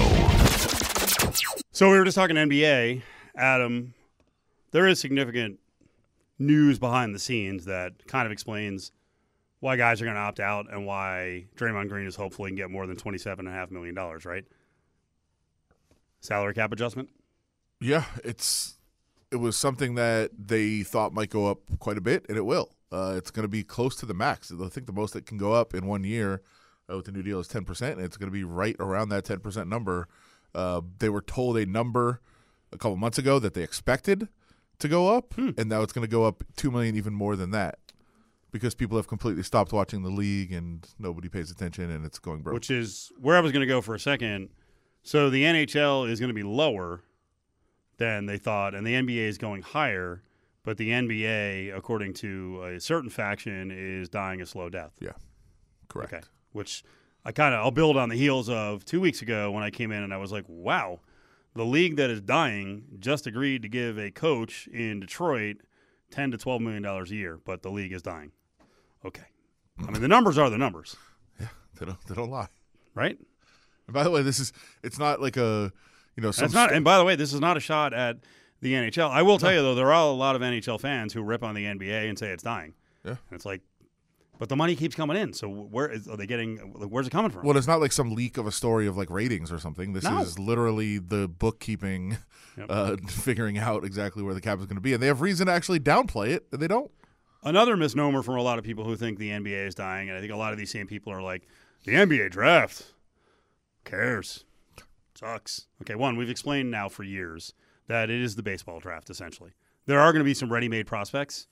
[1.73, 3.01] So we were just talking NBA.
[3.35, 3.93] Adam,
[4.71, 5.59] there is significant
[6.39, 8.93] news behind the scenes that kind of explains
[9.59, 12.71] why guys are going to opt out and why Draymond Green is hopefully can get
[12.71, 14.45] more than $27.5 million, right?
[16.21, 17.09] Salary cap adjustment?
[17.81, 18.77] Yeah, it's
[19.29, 22.76] it was something that they thought might go up quite a bit, and it will.
[22.91, 24.51] Uh, it's going to be close to the max.
[24.51, 26.41] I think the most that can go up in one year
[26.89, 29.09] uh, with the new deal is ten percent, and it's going to be right around
[29.09, 30.07] that ten percent number.
[30.55, 32.21] Uh, they were told a number
[32.71, 34.27] a couple months ago that they expected
[34.79, 37.51] to go up, and now it's going to go up two million, even more than
[37.51, 37.79] that,
[38.51, 42.41] because people have completely stopped watching the league and nobody pays attention, and it's going
[42.41, 42.53] broke.
[42.53, 44.49] which is where I was going to go for a second.
[45.03, 47.01] So the NHL is going to be lower
[47.97, 50.21] than they thought, and the NBA is going higher.
[50.67, 54.91] But the NBA, according to a certain faction, is dying a slow death.
[54.99, 55.13] yeah,
[55.87, 56.11] correct.
[56.13, 56.83] Okay, which
[57.23, 59.93] I kind of I'll build on the heels of two weeks ago when I came
[59.93, 60.99] in and I was like, wow,
[61.55, 65.61] the league that is dying just agreed to give a coach in Detroit
[66.11, 68.33] ten to twelve million dollars a year, but the league is dying.
[69.05, 69.23] Okay,
[69.87, 70.97] I mean the numbers are the numbers,
[71.39, 71.47] Yeah,
[71.79, 72.49] They don't they don't lie.
[72.93, 73.17] right?
[73.87, 74.51] And by the way, this is
[74.83, 75.71] it's not like a
[76.17, 76.73] you know some not.
[76.73, 78.17] And by the way, this is not a shot at
[78.61, 79.09] the NHL.
[79.09, 81.55] I will tell you though, there are a lot of NHL fans who rip on
[81.55, 82.73] the NBA and say it's dying.
[83.03, 83.11] Yeah.
[83.11, 83.61] And it's like,
[84.39, 85.33] but the money keeps coming in.
[85.33, 86.57] So where is, are they getting?
[86.57, 87.43] Where's it coming from?
[87.43, 89.93] well, it's not like some leak of a story of like ratings or something.
[89.93, 90.19] This No.
[90.21, 92.17] is literally the bookkeeping
[92.57, 92.65] Yep.
[92.69, 95.47] uh, figuring out exactly where the cap is going to be, and they have reason
[95.47, 96.89] to actually downplay it, and they don't.
[97.43, 100.21] Another misnomer from a lot of people who think the NBA is dying, and I
[100.21, 101.47] think a lot of these same people are like,
[101.85, 102.93] the NBA draft,
[103.85, 104.43] cares,
[105.15, 105.67] sucks.
[105.81, 107.53] Okay, one, we've explained now for years
[107.87, 109.51] that it is the baseball draft essentially.
[109.85, 111.47] There are going to be some ready-made prospects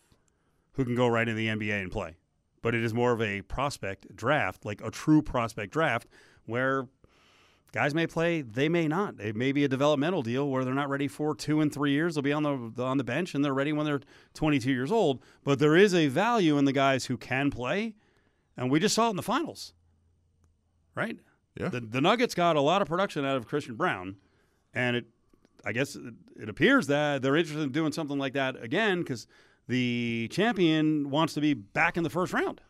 [0.73, 2.15] who can go right into the NBA and play,
[2.61, 6.07] but it is more of a prospect draft, like a true prospect draft,
[6.45, 6.87] where
[7.71, 9.19] guys may play, they may not.
[9.19, 12.15] It may be a developmental deal where they're not ready for two and three years.
[12.15, 14.01] They'll be on the on the bench and they're ready when they're
[14.33, 15.21] 22 years old.
[15.43, 17.95] But there is a value in the guys who can play,
[18.57, 19.73] and we just saw it in the finals,
[20.95, 21.17] right?
[21.59, 21.69] Yeah.
[21.69, 24.17] The, the Nuggets got a lot of production out of Christian Braun,
[24.73, 25.05] and it,
[25.65, 29.27] I guess, it, it appears that they're interested in doing something like that again because
[29.67, 32.61] the champion wants to be back in the first round.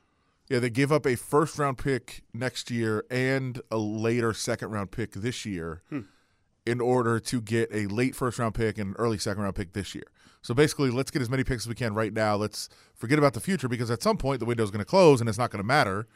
[0.49, 4.91] Yeah, they give up a first round pick next year and a later second round
[4.91, 6.01] pick this year Hmm.
[6.65, 9.73] in order to get a late first round pick and an early second round pick
[9.73, 10.05] this year.
[10.41, 12.35] So basically, let's get as many picks as we can right now.
[12.35, 15.19] Let's forget about the future because at some point the window is going to close
[15.19, 16.07] and it's not going to matter.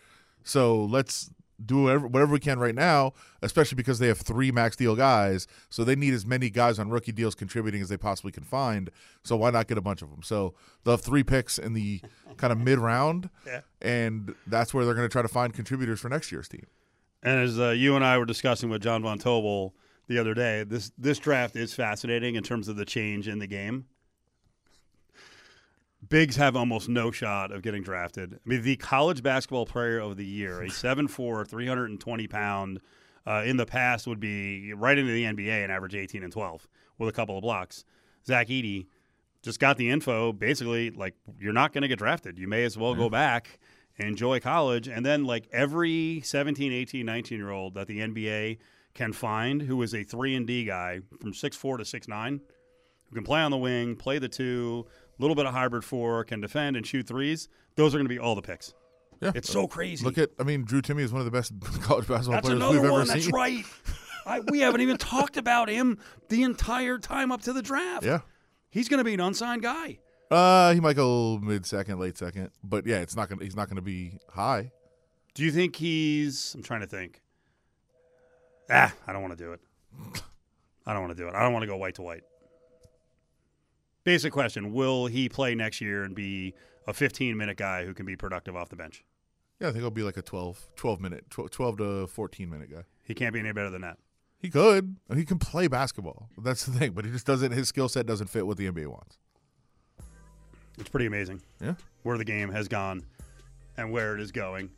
[0.43, 1.31] So let's
[1.65, 5.47] do whatever, whatever we can right now, especially because they have three max deal guys.
[5.69, 8.89] So they need as many guys on rookie deals contributing as they possibly can find.
[9.23, 10.23] So why not get a bunch of them?
[10.23, 12.01] So they'll have three picks in the
[12.37, 13.61] kind of mid round, Yeah.
[13.81, 16.65] and that's where they're going to try to find contributors for next year's team.
[17.21, 19.73] And as uh, you and I were discussing with John Von Tobel
[20.07, 23.47] the other day, this this draft is fascinating in terms of the change in the
[23.47, 23.85] game.
[26.07, 28.35] Bigs have almost no shot of getting drafted.
[28.35, 32.79] I mean, the college basketball player of the year, a 7'4", 320 pound,
[33.27, 36.67] uh, in the past would be right into the NBA and average 18 and 12
[36.97, 37.83] with a couple of blocks.
[38.25, 38.87] Zach Edey
[39.41, 42.39] just got the info basically like you're not going to get drafted.
[42.39, 43.59] You may as well go back
[43.97, 44.87] and enjoy college.
[44.87, 48.57] And then like every 17, 18, 19 year old that the NBA
[48.93, 52.39] can find who is a 3 and D guy from 6'4 to 6'9
[53.09, 56.23] who can play on the wing, play the 2, a little bit of hybrid 4,
[56.25, 58.73] can defend and shoot threes, those are going to be all the picks.
[59.21, 60.05] Yeah, It's so crazy.
[60.05, 61.51] Look at, I mean, Drew Timme is one of the best
[61.81, 63.05] college basketball That's players we've ever one.
[63.05, 63.15] seen.
[63.15, 63.65] That's right.
[64.25, 65.97] I, we haven't even talked about him
[66.29, 68.05] the entire time up to the draft.
[68.05, 68.19] Yeah.
[68.69, 69.99] He's going to be an unsigned guy.
[70.31, 73.43] Uh, he might go mid second, late second, but yeah, it's not gonna.
[73.43, 74.71] He's not gonna be high.
[75.33, 76.53] Do you think he's?
[76.53, 77.23] I'm trying to think.
[78.69, 79.59] Ah, I don't want to do it.
[80.85, 81.33] I don't want to do it.
[81.33, 82.21] I don't want to go white to white.
[84.09, 86.55] Basic question: Will he play next year and be
[86.87, 89.03] a 15 minute guy who can be productive off the bench?
[89.59, 92.71] Yeah, I think he'll be like a 12, 12 minute, 12, 12 to 14 minute
[92.71, 92.81] guy.
[93.03, 93.99] He can't be any better than that.
[94.39, 94.95] He could.
[95.13, 96.27] He can play basketball.
[96.41, 97.51] That's the thing, but he just doesn't.
[97.51, 99.19] His skill set doesn't fit what the NBA wants.
[100.79, 101.43] It's pretty amazing.
[101.61, 101.75] Yeah.
[102.01, 103.05] Where the game has gone
[103.77, 104.71] and where it is going.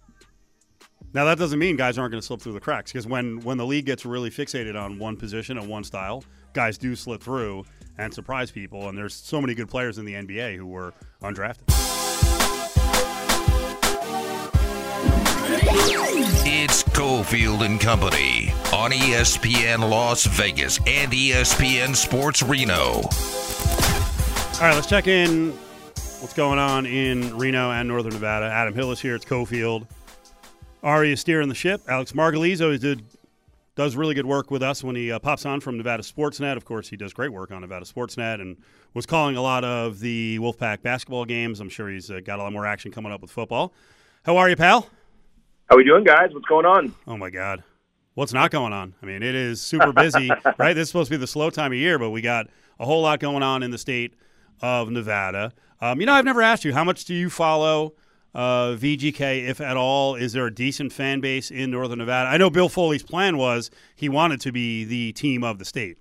[1.13, 3.58] Now that doesn't mean guys aren't going to slip through the cracks because when when
[3.58, 7.63] the league gets really fixated on one position and one style, guys do slip through
[7.97, 8.89] and surprise people.
[8.89, 11.63] And there's so many good players in the NBA who were undrafted.
[16.43, 23.01] It's Cofield and Company on ESPN Las Vegas and ESPN Sports Reno.
[24.62, 25.51] All right, let's check in.
[26.19, 28.45] What's going on in Reno and Northern Nevada?
[28.45, 29.15] Adam Hill is here.
[29.15, 29.88] It's Cofield.
[30.84, 31.82] Ari is steering the ship.
[31.88, 33.04] Alex Margulies did
[33.82, 36.56] does really good work with us when he uh, pops on from Nevada Sportsnet.
[36.56, 38.58] Of course, he does great work on Nevada Sportsnet and
[38.94, 41.60] was calling a lot of the Wolfpack basketball games.
[41.60, 43.74] I'm sure he's uh, got a lot more action coming up with football.
[44.24, 44.88] How are you, pal?
[45.67, 46.30] How are we doing, guys?
[46.32, 46.94] What's going on?
[47.08, 47.63] Oh my God,
[48.13, 48.94] what's not going on?
[49.02, 50.74] I mean, it is super busy, right?
[50.74, 53.02] This is supposed to be the slow time of year, but we got a whole
[53.02, 54.13] lot going on in the state
[54.62, 55.54] of Nevada.
[55.80, 57.94] Um, you know, I've never asked you how much do you follow
[58.34, 60.15] uh, VGK, if at all?
[60.15, 62.30] Is there a decent fan base in Northern Nevada?
[62.30, 65.98] I know Bill Foley's plan was he wanted to be the team of the state.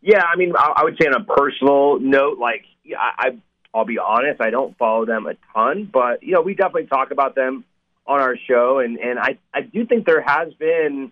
[0.00, 2.64] Yeah, I mean, I, I would say on a personal note, like
[2.98, 3.38] I, I,
[3.74, 7.10] I'll be honest, I don't follow them a ton, but you know, we definitely talk
[7.10, 7.64] about them
[8.06, 11.10] on our show, and and I I do think there has been,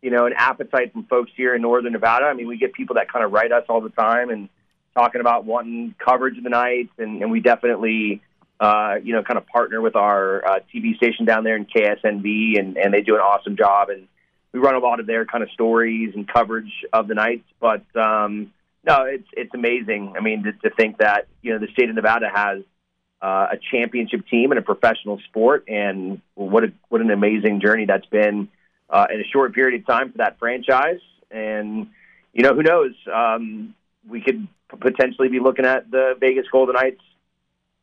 [0.00, 2.26] you know, an appetite from folks here in Northern Nevada.
[2.26, 4.48] I mean, we get people that kind of write us all the time and
[4.94, 8.22] talking about wanting coverage of the Knights, and, and we definitely.
[8.58, 12.58] Uh, you know, kind of partner with our uh, TV station down there in KSNV,
[12.58, 13.90] and, and they do an awesome job.
[13.90, 14.08] And
[14.52, 17.44] we run a lot of their kind of stories and coverage of the Knights.
[17.60, 20.14] But um, no, it's it's amazing.
[20.16, 22.62] I mean, to, to think that you know the state of Nevada has
[23.20, 27.84] uh, a championship team in a professional sport, and what a what an amazing journey
[27.84, 28.48] that's been
[28.88, 31.00] uh, in a short period of time for that franchise.
[31.30, 31.88] And
[32.32, 32.94] you know, who knows?
[33.12, 33.74] Um,
[34.08, 37.02] we could potentially be looking at the Vegas Golden Knights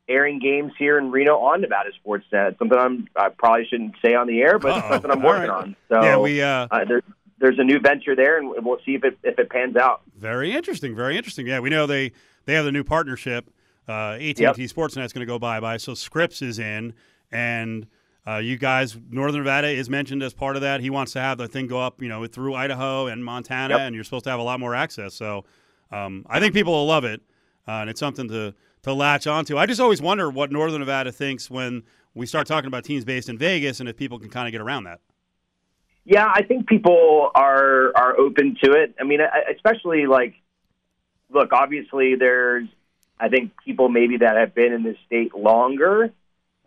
[0.10, 2.58] airing games here in Reno on Nevada Sportsnet.
[2.58, 5.64] Something I'm I probably shouldn't say on the air, but it's something I'm working right.
[5.64, 5.76] on.
[5.90, 7.02] So Yeah, we, uh, uh, there,
[7.40, 10.02] there's a new venture there, and we'll see if it if it pans out.
[10.18, 10.96] Very interesting.
[10.96, 11.48] Very interesting.
[11.48, 12.12] Yeah, we know they
[12.46, 13.50] they have the new partnership.
[13.88, 14.56] Uh, AT&T Yep.
[14.56, 15.78] Sportsnet's going to go bye bye.
[15.78, 16.94] So Scripps is in,
[17.32, 17.86] and
[18.26, 20.80] uh, you guys, Northern Nevada is mentioned as part of that.
[20.80, 23.82] He wants to have the thing go up, you know, through Idaho and Montana, Yep.
[23.82, 25.14] and you're supposed to have a lot more access.
[25.14, 25.44] So
[25.92, 27.22] um, I think people will love it,
[27.68, 29.58] uh, and it's something to to latch onto.
[29.58, 33.30] I just always wonder what Northern Nevada thinks when we start talking about teams based
[33.30, 35.00] in Vegas, and if people can kind of get around that.
[36.06, 38.94] Yeah, I think people are are open to it.
[39.00, 40.36] I mean, I- especially like,
[41.30, 42.68] look, obviously there's,
[43.20, 46.12] I think people maybe that have been in this state longer,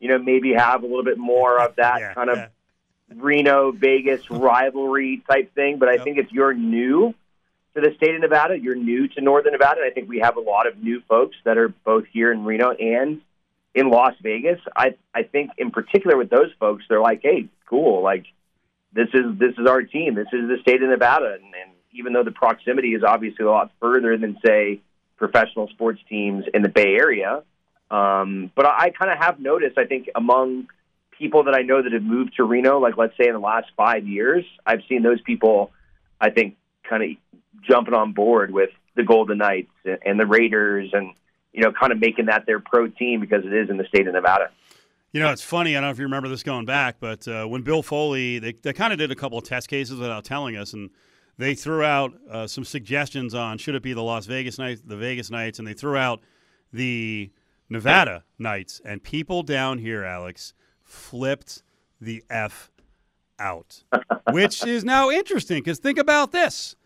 [0.00, 2.46] you know, maybe have a little bit more of that Yeah, kind of yeah.
[3.14, 5.78] Reno Vegas rivalry type thing.
[5.78, 6.04] But I Yep.
[6.04, 7.14] think if you're new
[7.80, 10.66] the state of Nevada, you're new to Northern Nevada, I think we have a lot
[10.66, 13.20] of new folks that are both here in Reno and
[13.74, 14.60] in Las Vegas.
[14.74, 18.24] I I think in particular with those folks, they're like, hey, cool, like
[18.92, 20.14] this is this is our team.
[20.14, 23.50] This is the state of Nevada, and, and even though the proximity is obviously a
[23.50, 24.80] lot further than say
[25.16, 27.42] professional sports teams in the Bay Area,
[27.90, 29.78] um, but I, I kind of have noticed.
[29.78, 30.68] I think among
[31.18, 33.68] people that I know that have moved to Reno, like let's say in the last
[33.76, 35.72] five years, I've seen those people.
[36.20, 36.56] I think
[36.88, 37.10] kind of
[37.68, 39.70] jumping on board with the Golden Knights
[40.04, 41.14] and, the Raiders, and
[41.52, 44.06] you know, kind of making that their pro team because it is in the state
[44.06, 44.50] of Nevada.
[45.12, 45.74] You know, it's funny.
[45.76, 48.52] I don't know if you remember this going back, but uh, when Bill Foley, they,
[48.52, 50.90] they kind of did a couple of test cases without telling us, and
[51.38, 54.96] they threw out uh, some suggestions on should it be the Las Vegas Knights, the
[54.96, 56.20] Vegas Knights, and they threw out
[56.72, 57.30] the
[57.68, 61.62] Nevada Knights, and people down here, Alex, flipped
[62.00, 62.70] the f
[63.38, 63.82] out,
[64.32, 66.76] which is now interesting because think about this.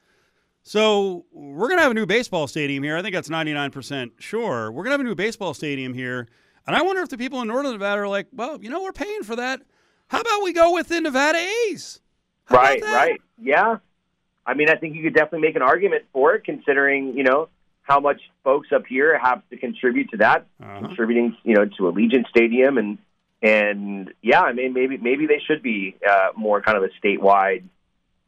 [0.63, 2.97] So we're gonna have a new baseball stadium here.
[2.97, 4.71] I think that's ninety nine percent sure.
[4.71, 6.29] We're gonna have a new baseball stadium here,
[6.67, 8.93] and I wonder if the people in Northern Nevada are like, well, you know, we're
[8.93, 9.63] paying for that.
[10.09, 12.01] How about we go with the Nevada A's?
[12.45, 13.21] How Right, right.
[13.41, 13.79] Yeah.
[14.45, 17.49] I mean, I think you could definitely make an argument for it, considering you know
[17.83, 20.81] how much folks up here have to contribute to that, Uh-huh.
[20.87, 22.99] contributing you know to Allegiant Stadium, and
[23.43, 27.65] and yeah, I mean maybe maybe they should be uh, more kind of a statewide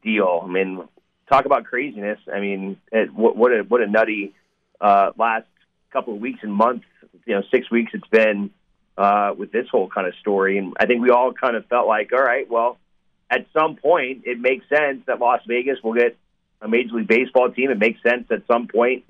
[0.03, 0.41] deal.
[0.43, 0.83] I mean,
[1.29, 2.19] talk about craziness.
[2.33, 4.33] I mean, it, what, what a what a nutty
[4.81, 5.45] uh, last
[5.91, 6.85] couple of weeks and months,
[7.25, 8.49] you know, six weeks it's been
[8.97, 11.87] uh, with this whole kind of story, and I think we all kind of felt
[11.87, 12.77] like, all right, well
[13.33, 16.15] at some point, it makes sense that Las Vegas will get
[16.61, 17.71] a Major League Baseball team.
[17.71, 19.05] It makes sense at some point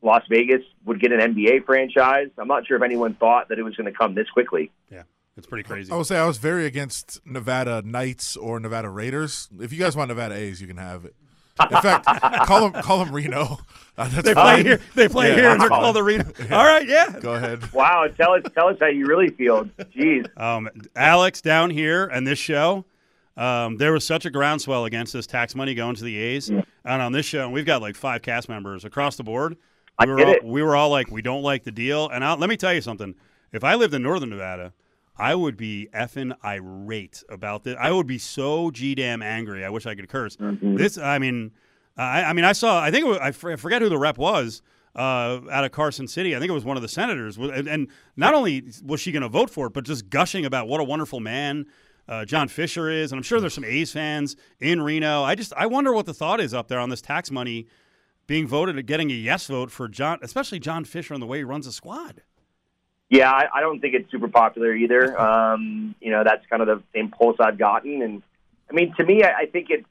[0.00, 2.28] Las Vegas would get an NBA franchise.
[2.38, 4.70] I'm not sure if anyone thought that it was going to come this quickly.
[4.90, 5.02] Yeah,
[5.38, 5.90] it's pretty crazy.
[5.90, 9.48] I would say I was very against Nevada Knights or Nevada Raiders.
[9.60, 11.14] If you guys want Nevada A's, you can have it.
[11.60, 12.04] In fact,
[12.46, 13.58] call them call them Reno.
[13.98, 14.64] Uh, that's they play fine.
[14.64, 14.80] here.
[14.94, 15.34] They play Yeah.
[15.34, 16.24] here, and they're called the Reno.
[16.52, 17.18] All right, yeah.
[17.18, 17.72] Go ahead.
[17.72, 19.64] Wow, tell us tell us how you really feel.
[19.64, 20.24] Jeez.
[20.40, 22.84] Um, Alex down here and this show,
[23.36, 26.64] um, there was such a groundswell against this tax money going to the A's, and
[26.84, 29.56] on this show, we've got like five cast members across the board.
[29.98, 30.44] I We were get all, it.
[30.44, 32.80] we were all like, we don't like the deal, and I'll, let me tell you
[32.80, 33.16] something.
[33.52, 34.72] If I lived in Northern Nevada,
[35.18, 37.76] I would be effing irate about this.
[37.78, 39.64] I would be so g damn angry.
[39.64, 40.36] I wish I could curse.
[40.76, 41.50] This, I mean,
[41.96, 42.80] I, I mean, I saw.
[42.80, 44.62] I think it was, I f- I forget who the rep was
[44.94, 46.36] uh, out of Carson City.
[46.36, 47.36] I think it was one of the senators.
[47.36, 50.68] And, and not only was she going to vote for it, but just gushing about
[50.68, 51.66] what a wonderful man
[52.08, 53.10] uh, John Fisher is.
[53.10, 55.24] And I'm sure there's some A's fans in Reno.
[55.24, 57.66] I just I wonder what the thought is up there on this tax money
[58.28, 61.38] being voted, at getting a yes vote for John, especially John Fisher and the way
[61.38, 62.22] he runs a squad.
[63.10, 65.18] Yeah, I, I don't think it's super popular either.
[65.18, 68.22] Um, you know, that's kind of the same pulse I've gotten, and
[68.70, 69.86] I mean, to me, I, I think it's.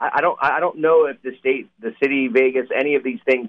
[0.00, 0.38] I, I don't.
[0.40, 3.48] I don't know if the state, the city, Vegas, any of these things,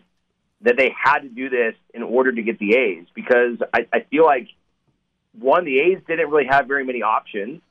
[0.62, 4.00] that they had to do this in order to get the A's because I, I
[4.10, 4.48] feel like
[5.40, 7.62] one, the A's didn't really have very many options,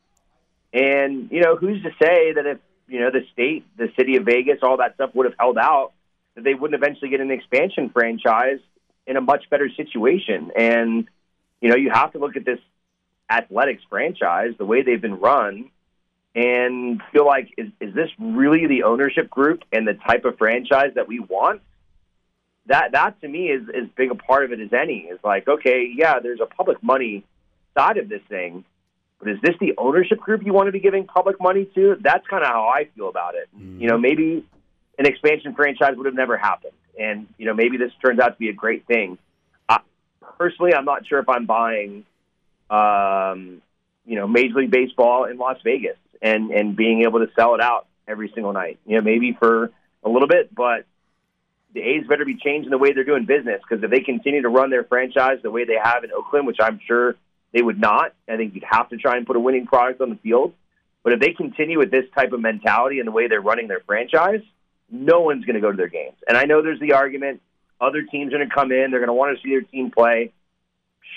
[0.72, 4.24] and you know, who's to say that if you know the state, the city of
[4.26, 5.92] Vegas, all that stuff would have held out,
[6.36, 8.60] that they wouldn't eventually get an expansion franchise
[9.06, 10.50] in a much better situation.
[10.56, 11.08] And,
[11.60, 12.60] you know, you have to look at this
[13.30, 15.70] athletics franchise, the way they've been run,
[16.34, 20.92] and feel like, is, is this really the ownership group and the type of franchise
[20.94, 21.60] that we want?
[22.66, 25.00] That, that to me is as big a part of it as any.
[25.00, 27.24] Is like, okay, yeah, there's a public money
[27.76, 28.64] side of this thing,
[29.18, 31.96] but is this the ownership group you want to be giving public money to?
[32.00, 33.48] That's kind of how I feel about it.
[33.56, 33.86] You mm-hmm.
[33.86, 34.44] know, maybe
[34.98, 36.72] an expansion franchise would have never happened.
[36.98, 39.18] And, you know, maybe this turns out to be a great thing.
[39.68, 39.80] I,
[40.38, 42.04] personally, I'm not sure if I'm buying,
[42.70, 43.62] um,
[44.04, 47.60] you know, Major League Baseball in Las Vegas and, and being able to sell it
[47.60, 48.78] out every single night.
[48.86, 49.70] You know, maybe for
[50.04, 50.84] a little bit, but
[51.74, 54.48] the A's better be changing the way they're doing business because if they continue to
[54.48, 57.16] run their franchise the way they have in Oakland, which I'm sure
[57.52, 60.10] they would not, I think you'd have to try and put a winning product on
[60.10, 60.54] the field.
[61.02, 63.80] But if they continue with this type of mentality and the way they're running their
[63.80, 64.42] franchise,
[64.92, 66.16] no one's going to go to their games.
[66.28, 67.40] And I know there's the argument
[67.80, 69.90] other teams are going to come in, they're going to want to see their team
[69.90, 70.32] play.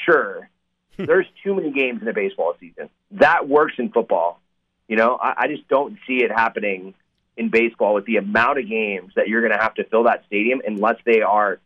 [0.06, 0.50] Sure,
[0.98, 1.06] hmm.
[1.06, 2.90] there's too many games in a baseball season.
[3.12, 4.42] That works in football.
[4.88, 6.96] You know, I, I just don't see it happening
[7.38, 10.24] in baseball with the amount of games that you're going to have to fill that
[10.26, 11.60] stadium unless they are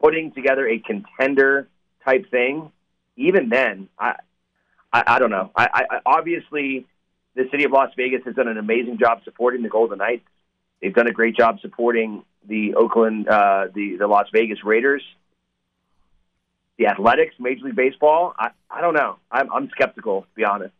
[0.00, 1.68] putting together a contender
[2.04, 2.70] type thing.
[3.16, 4.16] Even then, I,
[4.92, 5.50] I, I don't know.
[5.56, 6.86] I, I obviously
[7.34, 10.24] the city of Las Vegas has done an amazing job supporting the Golden Knights.
[10.80, 15.02] They've done a great job supporting the Oakland, uh, the the Las Vegas Raiders,
[16.78, 18.34] the Athletics, Major League Baseball.
[18.38, 19.16] I, I don't know.
[19.30, 20.74] I'm, I'm skeptical, to be honest.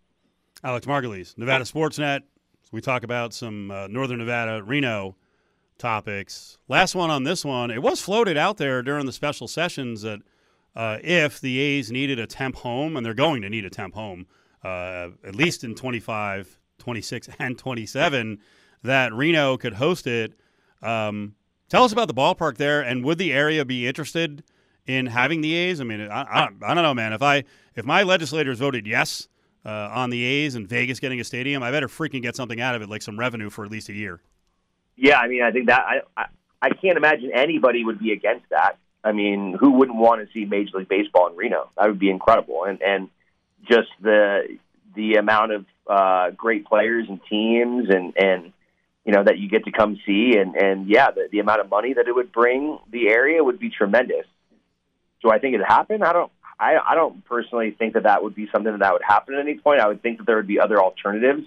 [0.62, 2.22] Alex Margulies, Nevada Sportsnet.
[2.72, 5.16] We talk about some uh, Northern Nevada, Reno
[5.78, 6.58] topics.
[6.68, 7.70] Last one on this one.
[7.70, 10.20] It was floated out there during the special sessions that
[10.74, 13.94] uh, if the A's needed a temp home, and they're going to need a temp
[13.94, 14.26] home,
[14.62, 18.40] uh, at least in 25, 26, and 27,
[18.86, 20.32] that Reno could host it.
[20.82, 21.34] Um,
[21.68, 24.42] tell us about the ballpark there, and would the area be interested
[24.86, 25.80] in having the A's?
[25.80, 27.12] I mean, I, I, I don't know, man.
[27.12, 29.28] If I if my legislators voted yes
[29.64, 32.74] uh, on the A's and Vegas getting a stadium, I better freaking get something out
[32.74, 34.20] of it, like some revenue for at least a year.
[34.96, 36.26] Yeah, I mean, I think that I, I
[36.62, 38.78] I can't imagine anybody would be against that.
[39.04, 41.70] I mean, who wouldn't want to see Major League Baseball in Reno?
[41.76, 43.08] That would be incredible, and and
[43.68, 44.58] just the
[44.94, 48.52] the amount of uh, great players and teams and and
[49.06, 51.70] you know that you get to come see, and and yeah, the, the amount of
[51.70, 54.26] money that it would bring the area would be tremendous.
[55.22, 56.02] Do I think it happen?
[56.02, 56.32] I don't.
[56.58, 59.40] I, I don't personally think that that would be something that, that would happen at
[59.40, 59.80] any point.
[59.80, 61.46] I would think that there would be other alternatives.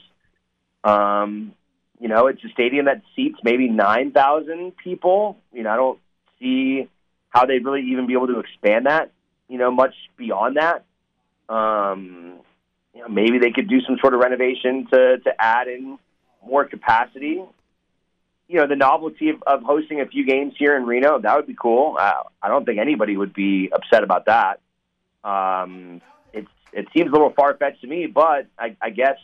[0.83, 1.53] Um,
[1.99, 5.37] you know, it's a stadium that seats maybe 9,000 people.
[5.51, 5.99] You know, I don't
[6.39, 6.87] see
[7.29, 9.11] how they'd really even be able to expand that,
[9.47, 10.85] you know, much beyond that.
[11.51, 12.35] Um,
[12.93, 15.97] you know, maybe they could do some sort of renovation to, to add in
[16.45, 17.43] more capacity.
[18.47, 21.47] You know, the novelty of, of hosting a few games here in Reno, that would
[21.47, 21.97] be cool.
[21.99, 24.59] I don't think anybody would be upset about that.
[25.23, 26.01] Um,
[26.33, 29.17] it's, it seems a little far fetched to me, but I, I guess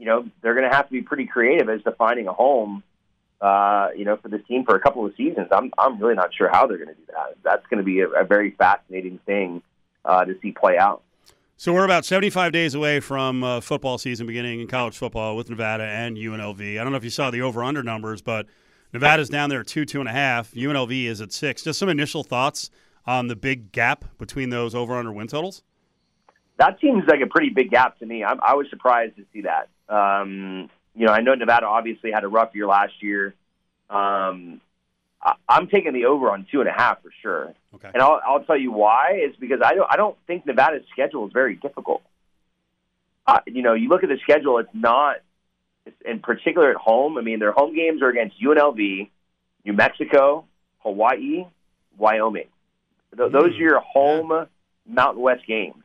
[0.00, 2.82] you know, they're going to have to be pretty creative as to finding a home,
[3.42, 5.48] uh, you know, for this team for a couple of seasons.
[5.52, 7.36] I'm, I'm really not sure how they're going to do that.
[7.44, 9.62] That's going to be a, a very fascinating thing
[10.06, 11.02] uh, to see play out.
[11.60, 15.50] So we're about 75 days away from uh, football season beginning in college football with
[15.50, 16.80] Nevada and UNLV.
[16.80, 18.46] I don't know if you saw the over/under numbers, but
[18.94, 20.52] Nevada's down there at two, two and a half.
[20.52, 21.62] UNLV is at six.
[21.62, 22.70] Just some initial thoughts
[23.04, 25.62] on the big gap between those over/under win totals.
[26.56, 28.24] That seems like a pretty big gap to me.
[28.24, 29.68] I, I was surprised to see that.
[29.94, 33.34] Um, you know, I know Nevada obviously had a rough year last year.
[33.90, 34.62] Um,
[35.48, 37.54] I'm taking the over on two and a half for sure.
[37.74, 37.90] Okay.
[37.92, 39.20] And I'll, I'll tell you why.
[39.28, 42.02] Is because I don't I don't think Nevada's schedule is very difficult.
[43.26, 45.16] Uh, you know, you look at the schedule; it's not.
[45.84, 47.18] It's in particular at home.
[47.18, 49.08] I mean, their home games are against UNLV,
[49.64, 50.46] New Mexico,
[50.78, 51.46] Hawaii,
[51.98, 52.48] Wyoming.
[53.16, 54.46] Th- those are your home
[54.86, 55.82] Mountain West games.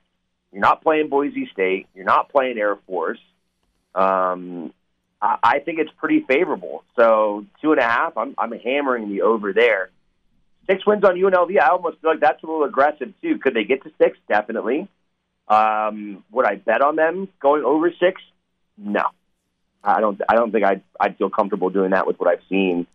[0.52, 1.88] You're not playing Boise State.
[1.94, 3.20] You're not playing Air Force.
[3.94, 4.74] Um,
[5.44, 6.84] I, think it's pretty favorable.
[6.96, 8.18] So two and a half.
[8.18, 9.90] I'm I'm hammering the over there.
[10.70, 11.60] Six wins on UNLV.
[11.60, 13.38] I almost feel like that's a little aggressive too.
[13.38, 14.18] Could they get to six?
[14.28, 14.88] Definitely.
[15.48, 18.22] Um, would I bet on them going over six?
[18.78, 19.04] No,
[19.84, 20.20] I don't.
[20.28, 22.88] I don't think I'd I'd feel comfortable doing that with what I've seen,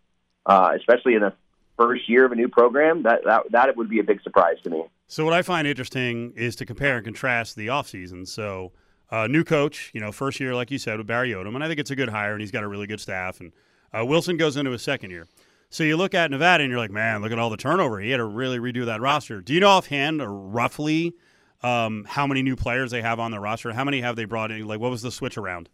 [0.47, 1.33] uh, especially in the
[1.79, 3.05] first year of a new program.
[3.05, 4.85] That that that would be a big surprise to me.
[5.07, 8.27] So what I find interesting is to compare and contrast the off season.
[8.27, 8.73] So
[9.11, 11.69] uh, new coach, you know, first year, like you said, with Barry Odom, and I
[11.69, 13.41] think it's a good hire, and he's got a really good staff.
[13.41, 13.53] And
[13.93, 15.27] uh, Wilson goes into his second year.
[15.69, 18.01] So you look at Nevada, and you're like, man, look at all the turnover.
[18.01, 19.41] He had to really redo that roster.
[19.41, 21.15] Do you know offhand, or roughly,
[21.63, 23.73] um, how many new players they have on their roster?
[23.73, 24.67] How many have they brought in?
[24.67, 25.69] Like, what was the switch around?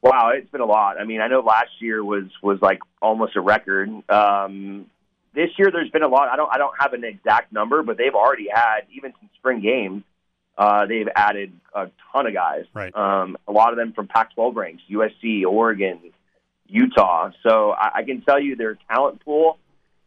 [0.00, 0.98] Wow, it's been a lot.
[1.00, 3.88] I mean, I know last year was was like almost a record.
[4.08, 4.86] Um,
[5.34, 6.28] this year, there's been a lot.
[6.28, 9.60] I don't I don't have an exact number, but they've already had even some spring
[9.60, 10.04] games.
[10.58, 12.64] Uh, they've added a ton of guys.
[12.74, 12.94] Right.
[12.94, 16.00] Um, a lot of them from Pac-12 ranks: USC, Oregon,
[16.66, 17.30] Utah.
[17.44, 19.58] So I, I can tell you their talent pool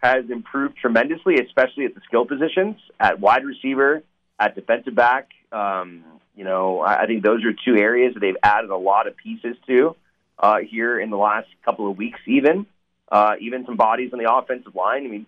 [0.04, 4.04] has improved tremendously, especially at the skill positions, at wide receiver,
[4.40, 5.30] at defensive back.
[5.52, 6.04] Um,
[6.36, 9.16] you know, I, I think those are two areas that they've added a lot of
[9.16, 9.96] pieces to
[10.38, 12.66] uh, here in the last couple of weeks, even.
[13.10, 15.06] Uh, even some bodies on the offensive line.
[15.06, 15.26] I mean,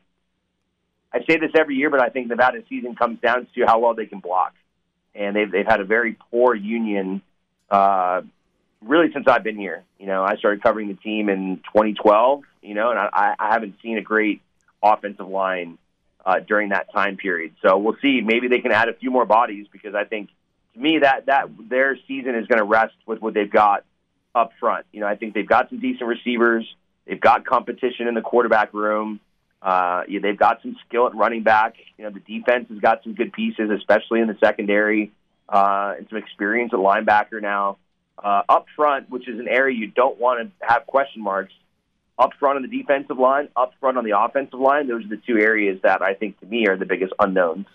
[1.13, 3.93] I say this every year, but I think Nevada's season comes down to how well
[3.93, 4.53] they can block.
[5.15, 7.21] And they've, they've had a very poor union
[7.69, 8.21] uh,
[8.81, 9.83] really since I've been here.
[9.99, 13.75] You know, I started covering the team in 2012, you know, and I, I haven't
[13.81, 14.41] seen a great
[14.81, 15.77] offensive line
[16.25, 17.53] uh, during that time period.
[17.61, 18.21] So we'll see.
[18.21, 20.29] Maybe they can add a few more bodies because I think,
[20.73, 23.85] to me, that, that their season is going to rest with what they've got
[24.33, 24.85] up front.
[24.91, 26.65] You know, I think they've got some decent receivers.
[27.05, 29.19] They've got competition in the quarterback room.
[29.63, 31.75] Uh, they've got some skill at running back.
[31.97, 35.13] You know, the defense has got some good pieces, especially in the secondary,
[35.47, 37.77] uh, and some experience at linebacker now.
[38.21, 41.53] Uh, up front, which is an area you don't want to have question marks.
[42.19, 45.21] Up front on the defensive line, up front on the offensive line, those are the
[45.25, 47.65] two areas that I think to me are the biggest unknowns.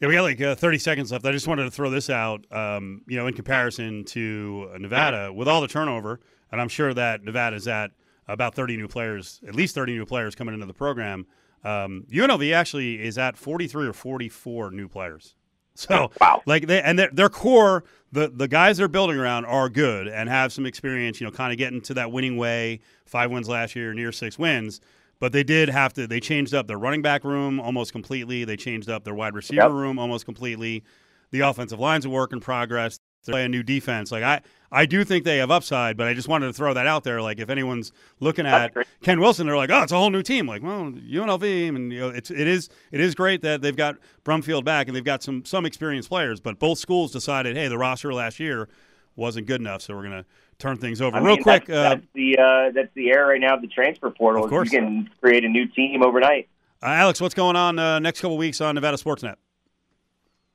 [0.00, 1.26] Yeah, we got like uh, 30 seconds left.
[1.26, 5.48] I just wanted to throw this out, um, you know, in comparison to Nevada, with
[5.48, 6.20] all the turnover,
[6.52, 7.90] and I'm sure that Nevada's at
[8.28, 11.26] about 30 new players, at least 30 new players coming into the program.
[11.62, 15.34] Um, UNLV actually is at 43 or 44 new players.
[15.76, 16.40] So, wow.
[16.46, 20.28] like they and their, their core, the the guys they're building around are good and
[20.28, 21.20] have some experience.
[21.20, 22.78] You know, kind of getting to that winning way.
[23.06, 24.80] Five wins last year, near six wins.
[25.18, 26.06] But they did have to.
[26.06, 28.44] They changed up their running back room almost completely.
[28.44, 29.70] They changed up their wide receiver Yep.
[29.72, 30.84] room almost completely.
[31.32, 33.00] The offensive line's a work in progress.
[33.32, 34.12] Play a new defense.
[34.12, 36.86] Like I, I do think they have upside, but I just wanted to throw that
[36.86, 37.22] out there.
[37.22, 38.72] Like if anyone's looking at.
[39.02, 40.46] Ken Wilson, they're like, oh, it's a whole new team.
[40.48, 43.96] Like, well, UNLV, and you know, it's it is it is great that they've got
[44.24, 46.40] Brumfield back and they've got some some experienced players.
[46.40, 48.68] But both schools decided, hey, the roster last year
[49.16, 50.24] wasn't good enough, so we're gonna
[50.58, 51.66] turn things over I real mean, quick.
[51.66, 54.44] That's, uh, that's the uh, that's the era right now of the transfer portal.
[54.44, 54.72] Of course.
[54.72, 56.48] You can create a new team overnight.
[56.82, 59.36] uh, Alex, what's going on uh, next couple weeks on Nevada Sportsnet?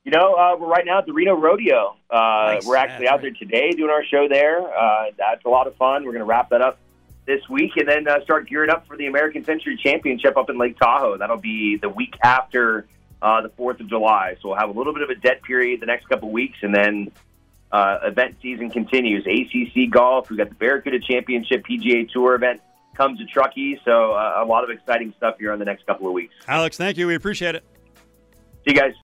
[0.05, 1.95] You know, uh, we're right now at the Reno Rodeo.
[2.09, 2.65] Uh, Nice.
[2.65, 4.61] We're actually Yeah, out there today doing our show there.
[4.61, 6.05] Uh, that's a lot of fun.
[6.05, 6.79] We're going to wrap that up
[7.25, 10.57] this week and then uh, start gearing up for the American Century Championship up in
[10.57, 11.17] Lake Tahoe.
[11.17, 12.87] That'll be the week after
[13.21, 14.37] uh, the 4th of July.
[14.41, 16.73] So we'll have a little bit of a dead period the next couple weeks and
[16.73, 17.11] then
[17.71, 19.25] uh, event season continues.
[19.27, 22.61] ACC golf, we've got the Barracuda Championship PGA Tour event
[22.95, 23.79] comes to Truckee.
[23.85, 26.33] So uh, a lot of exciting stuff here in the next couple of weeks.
[26.47, 27.05] Alex, thank you.
[27.05, 27.63] We appreciate it.
[28.65, 28.93] See you guys.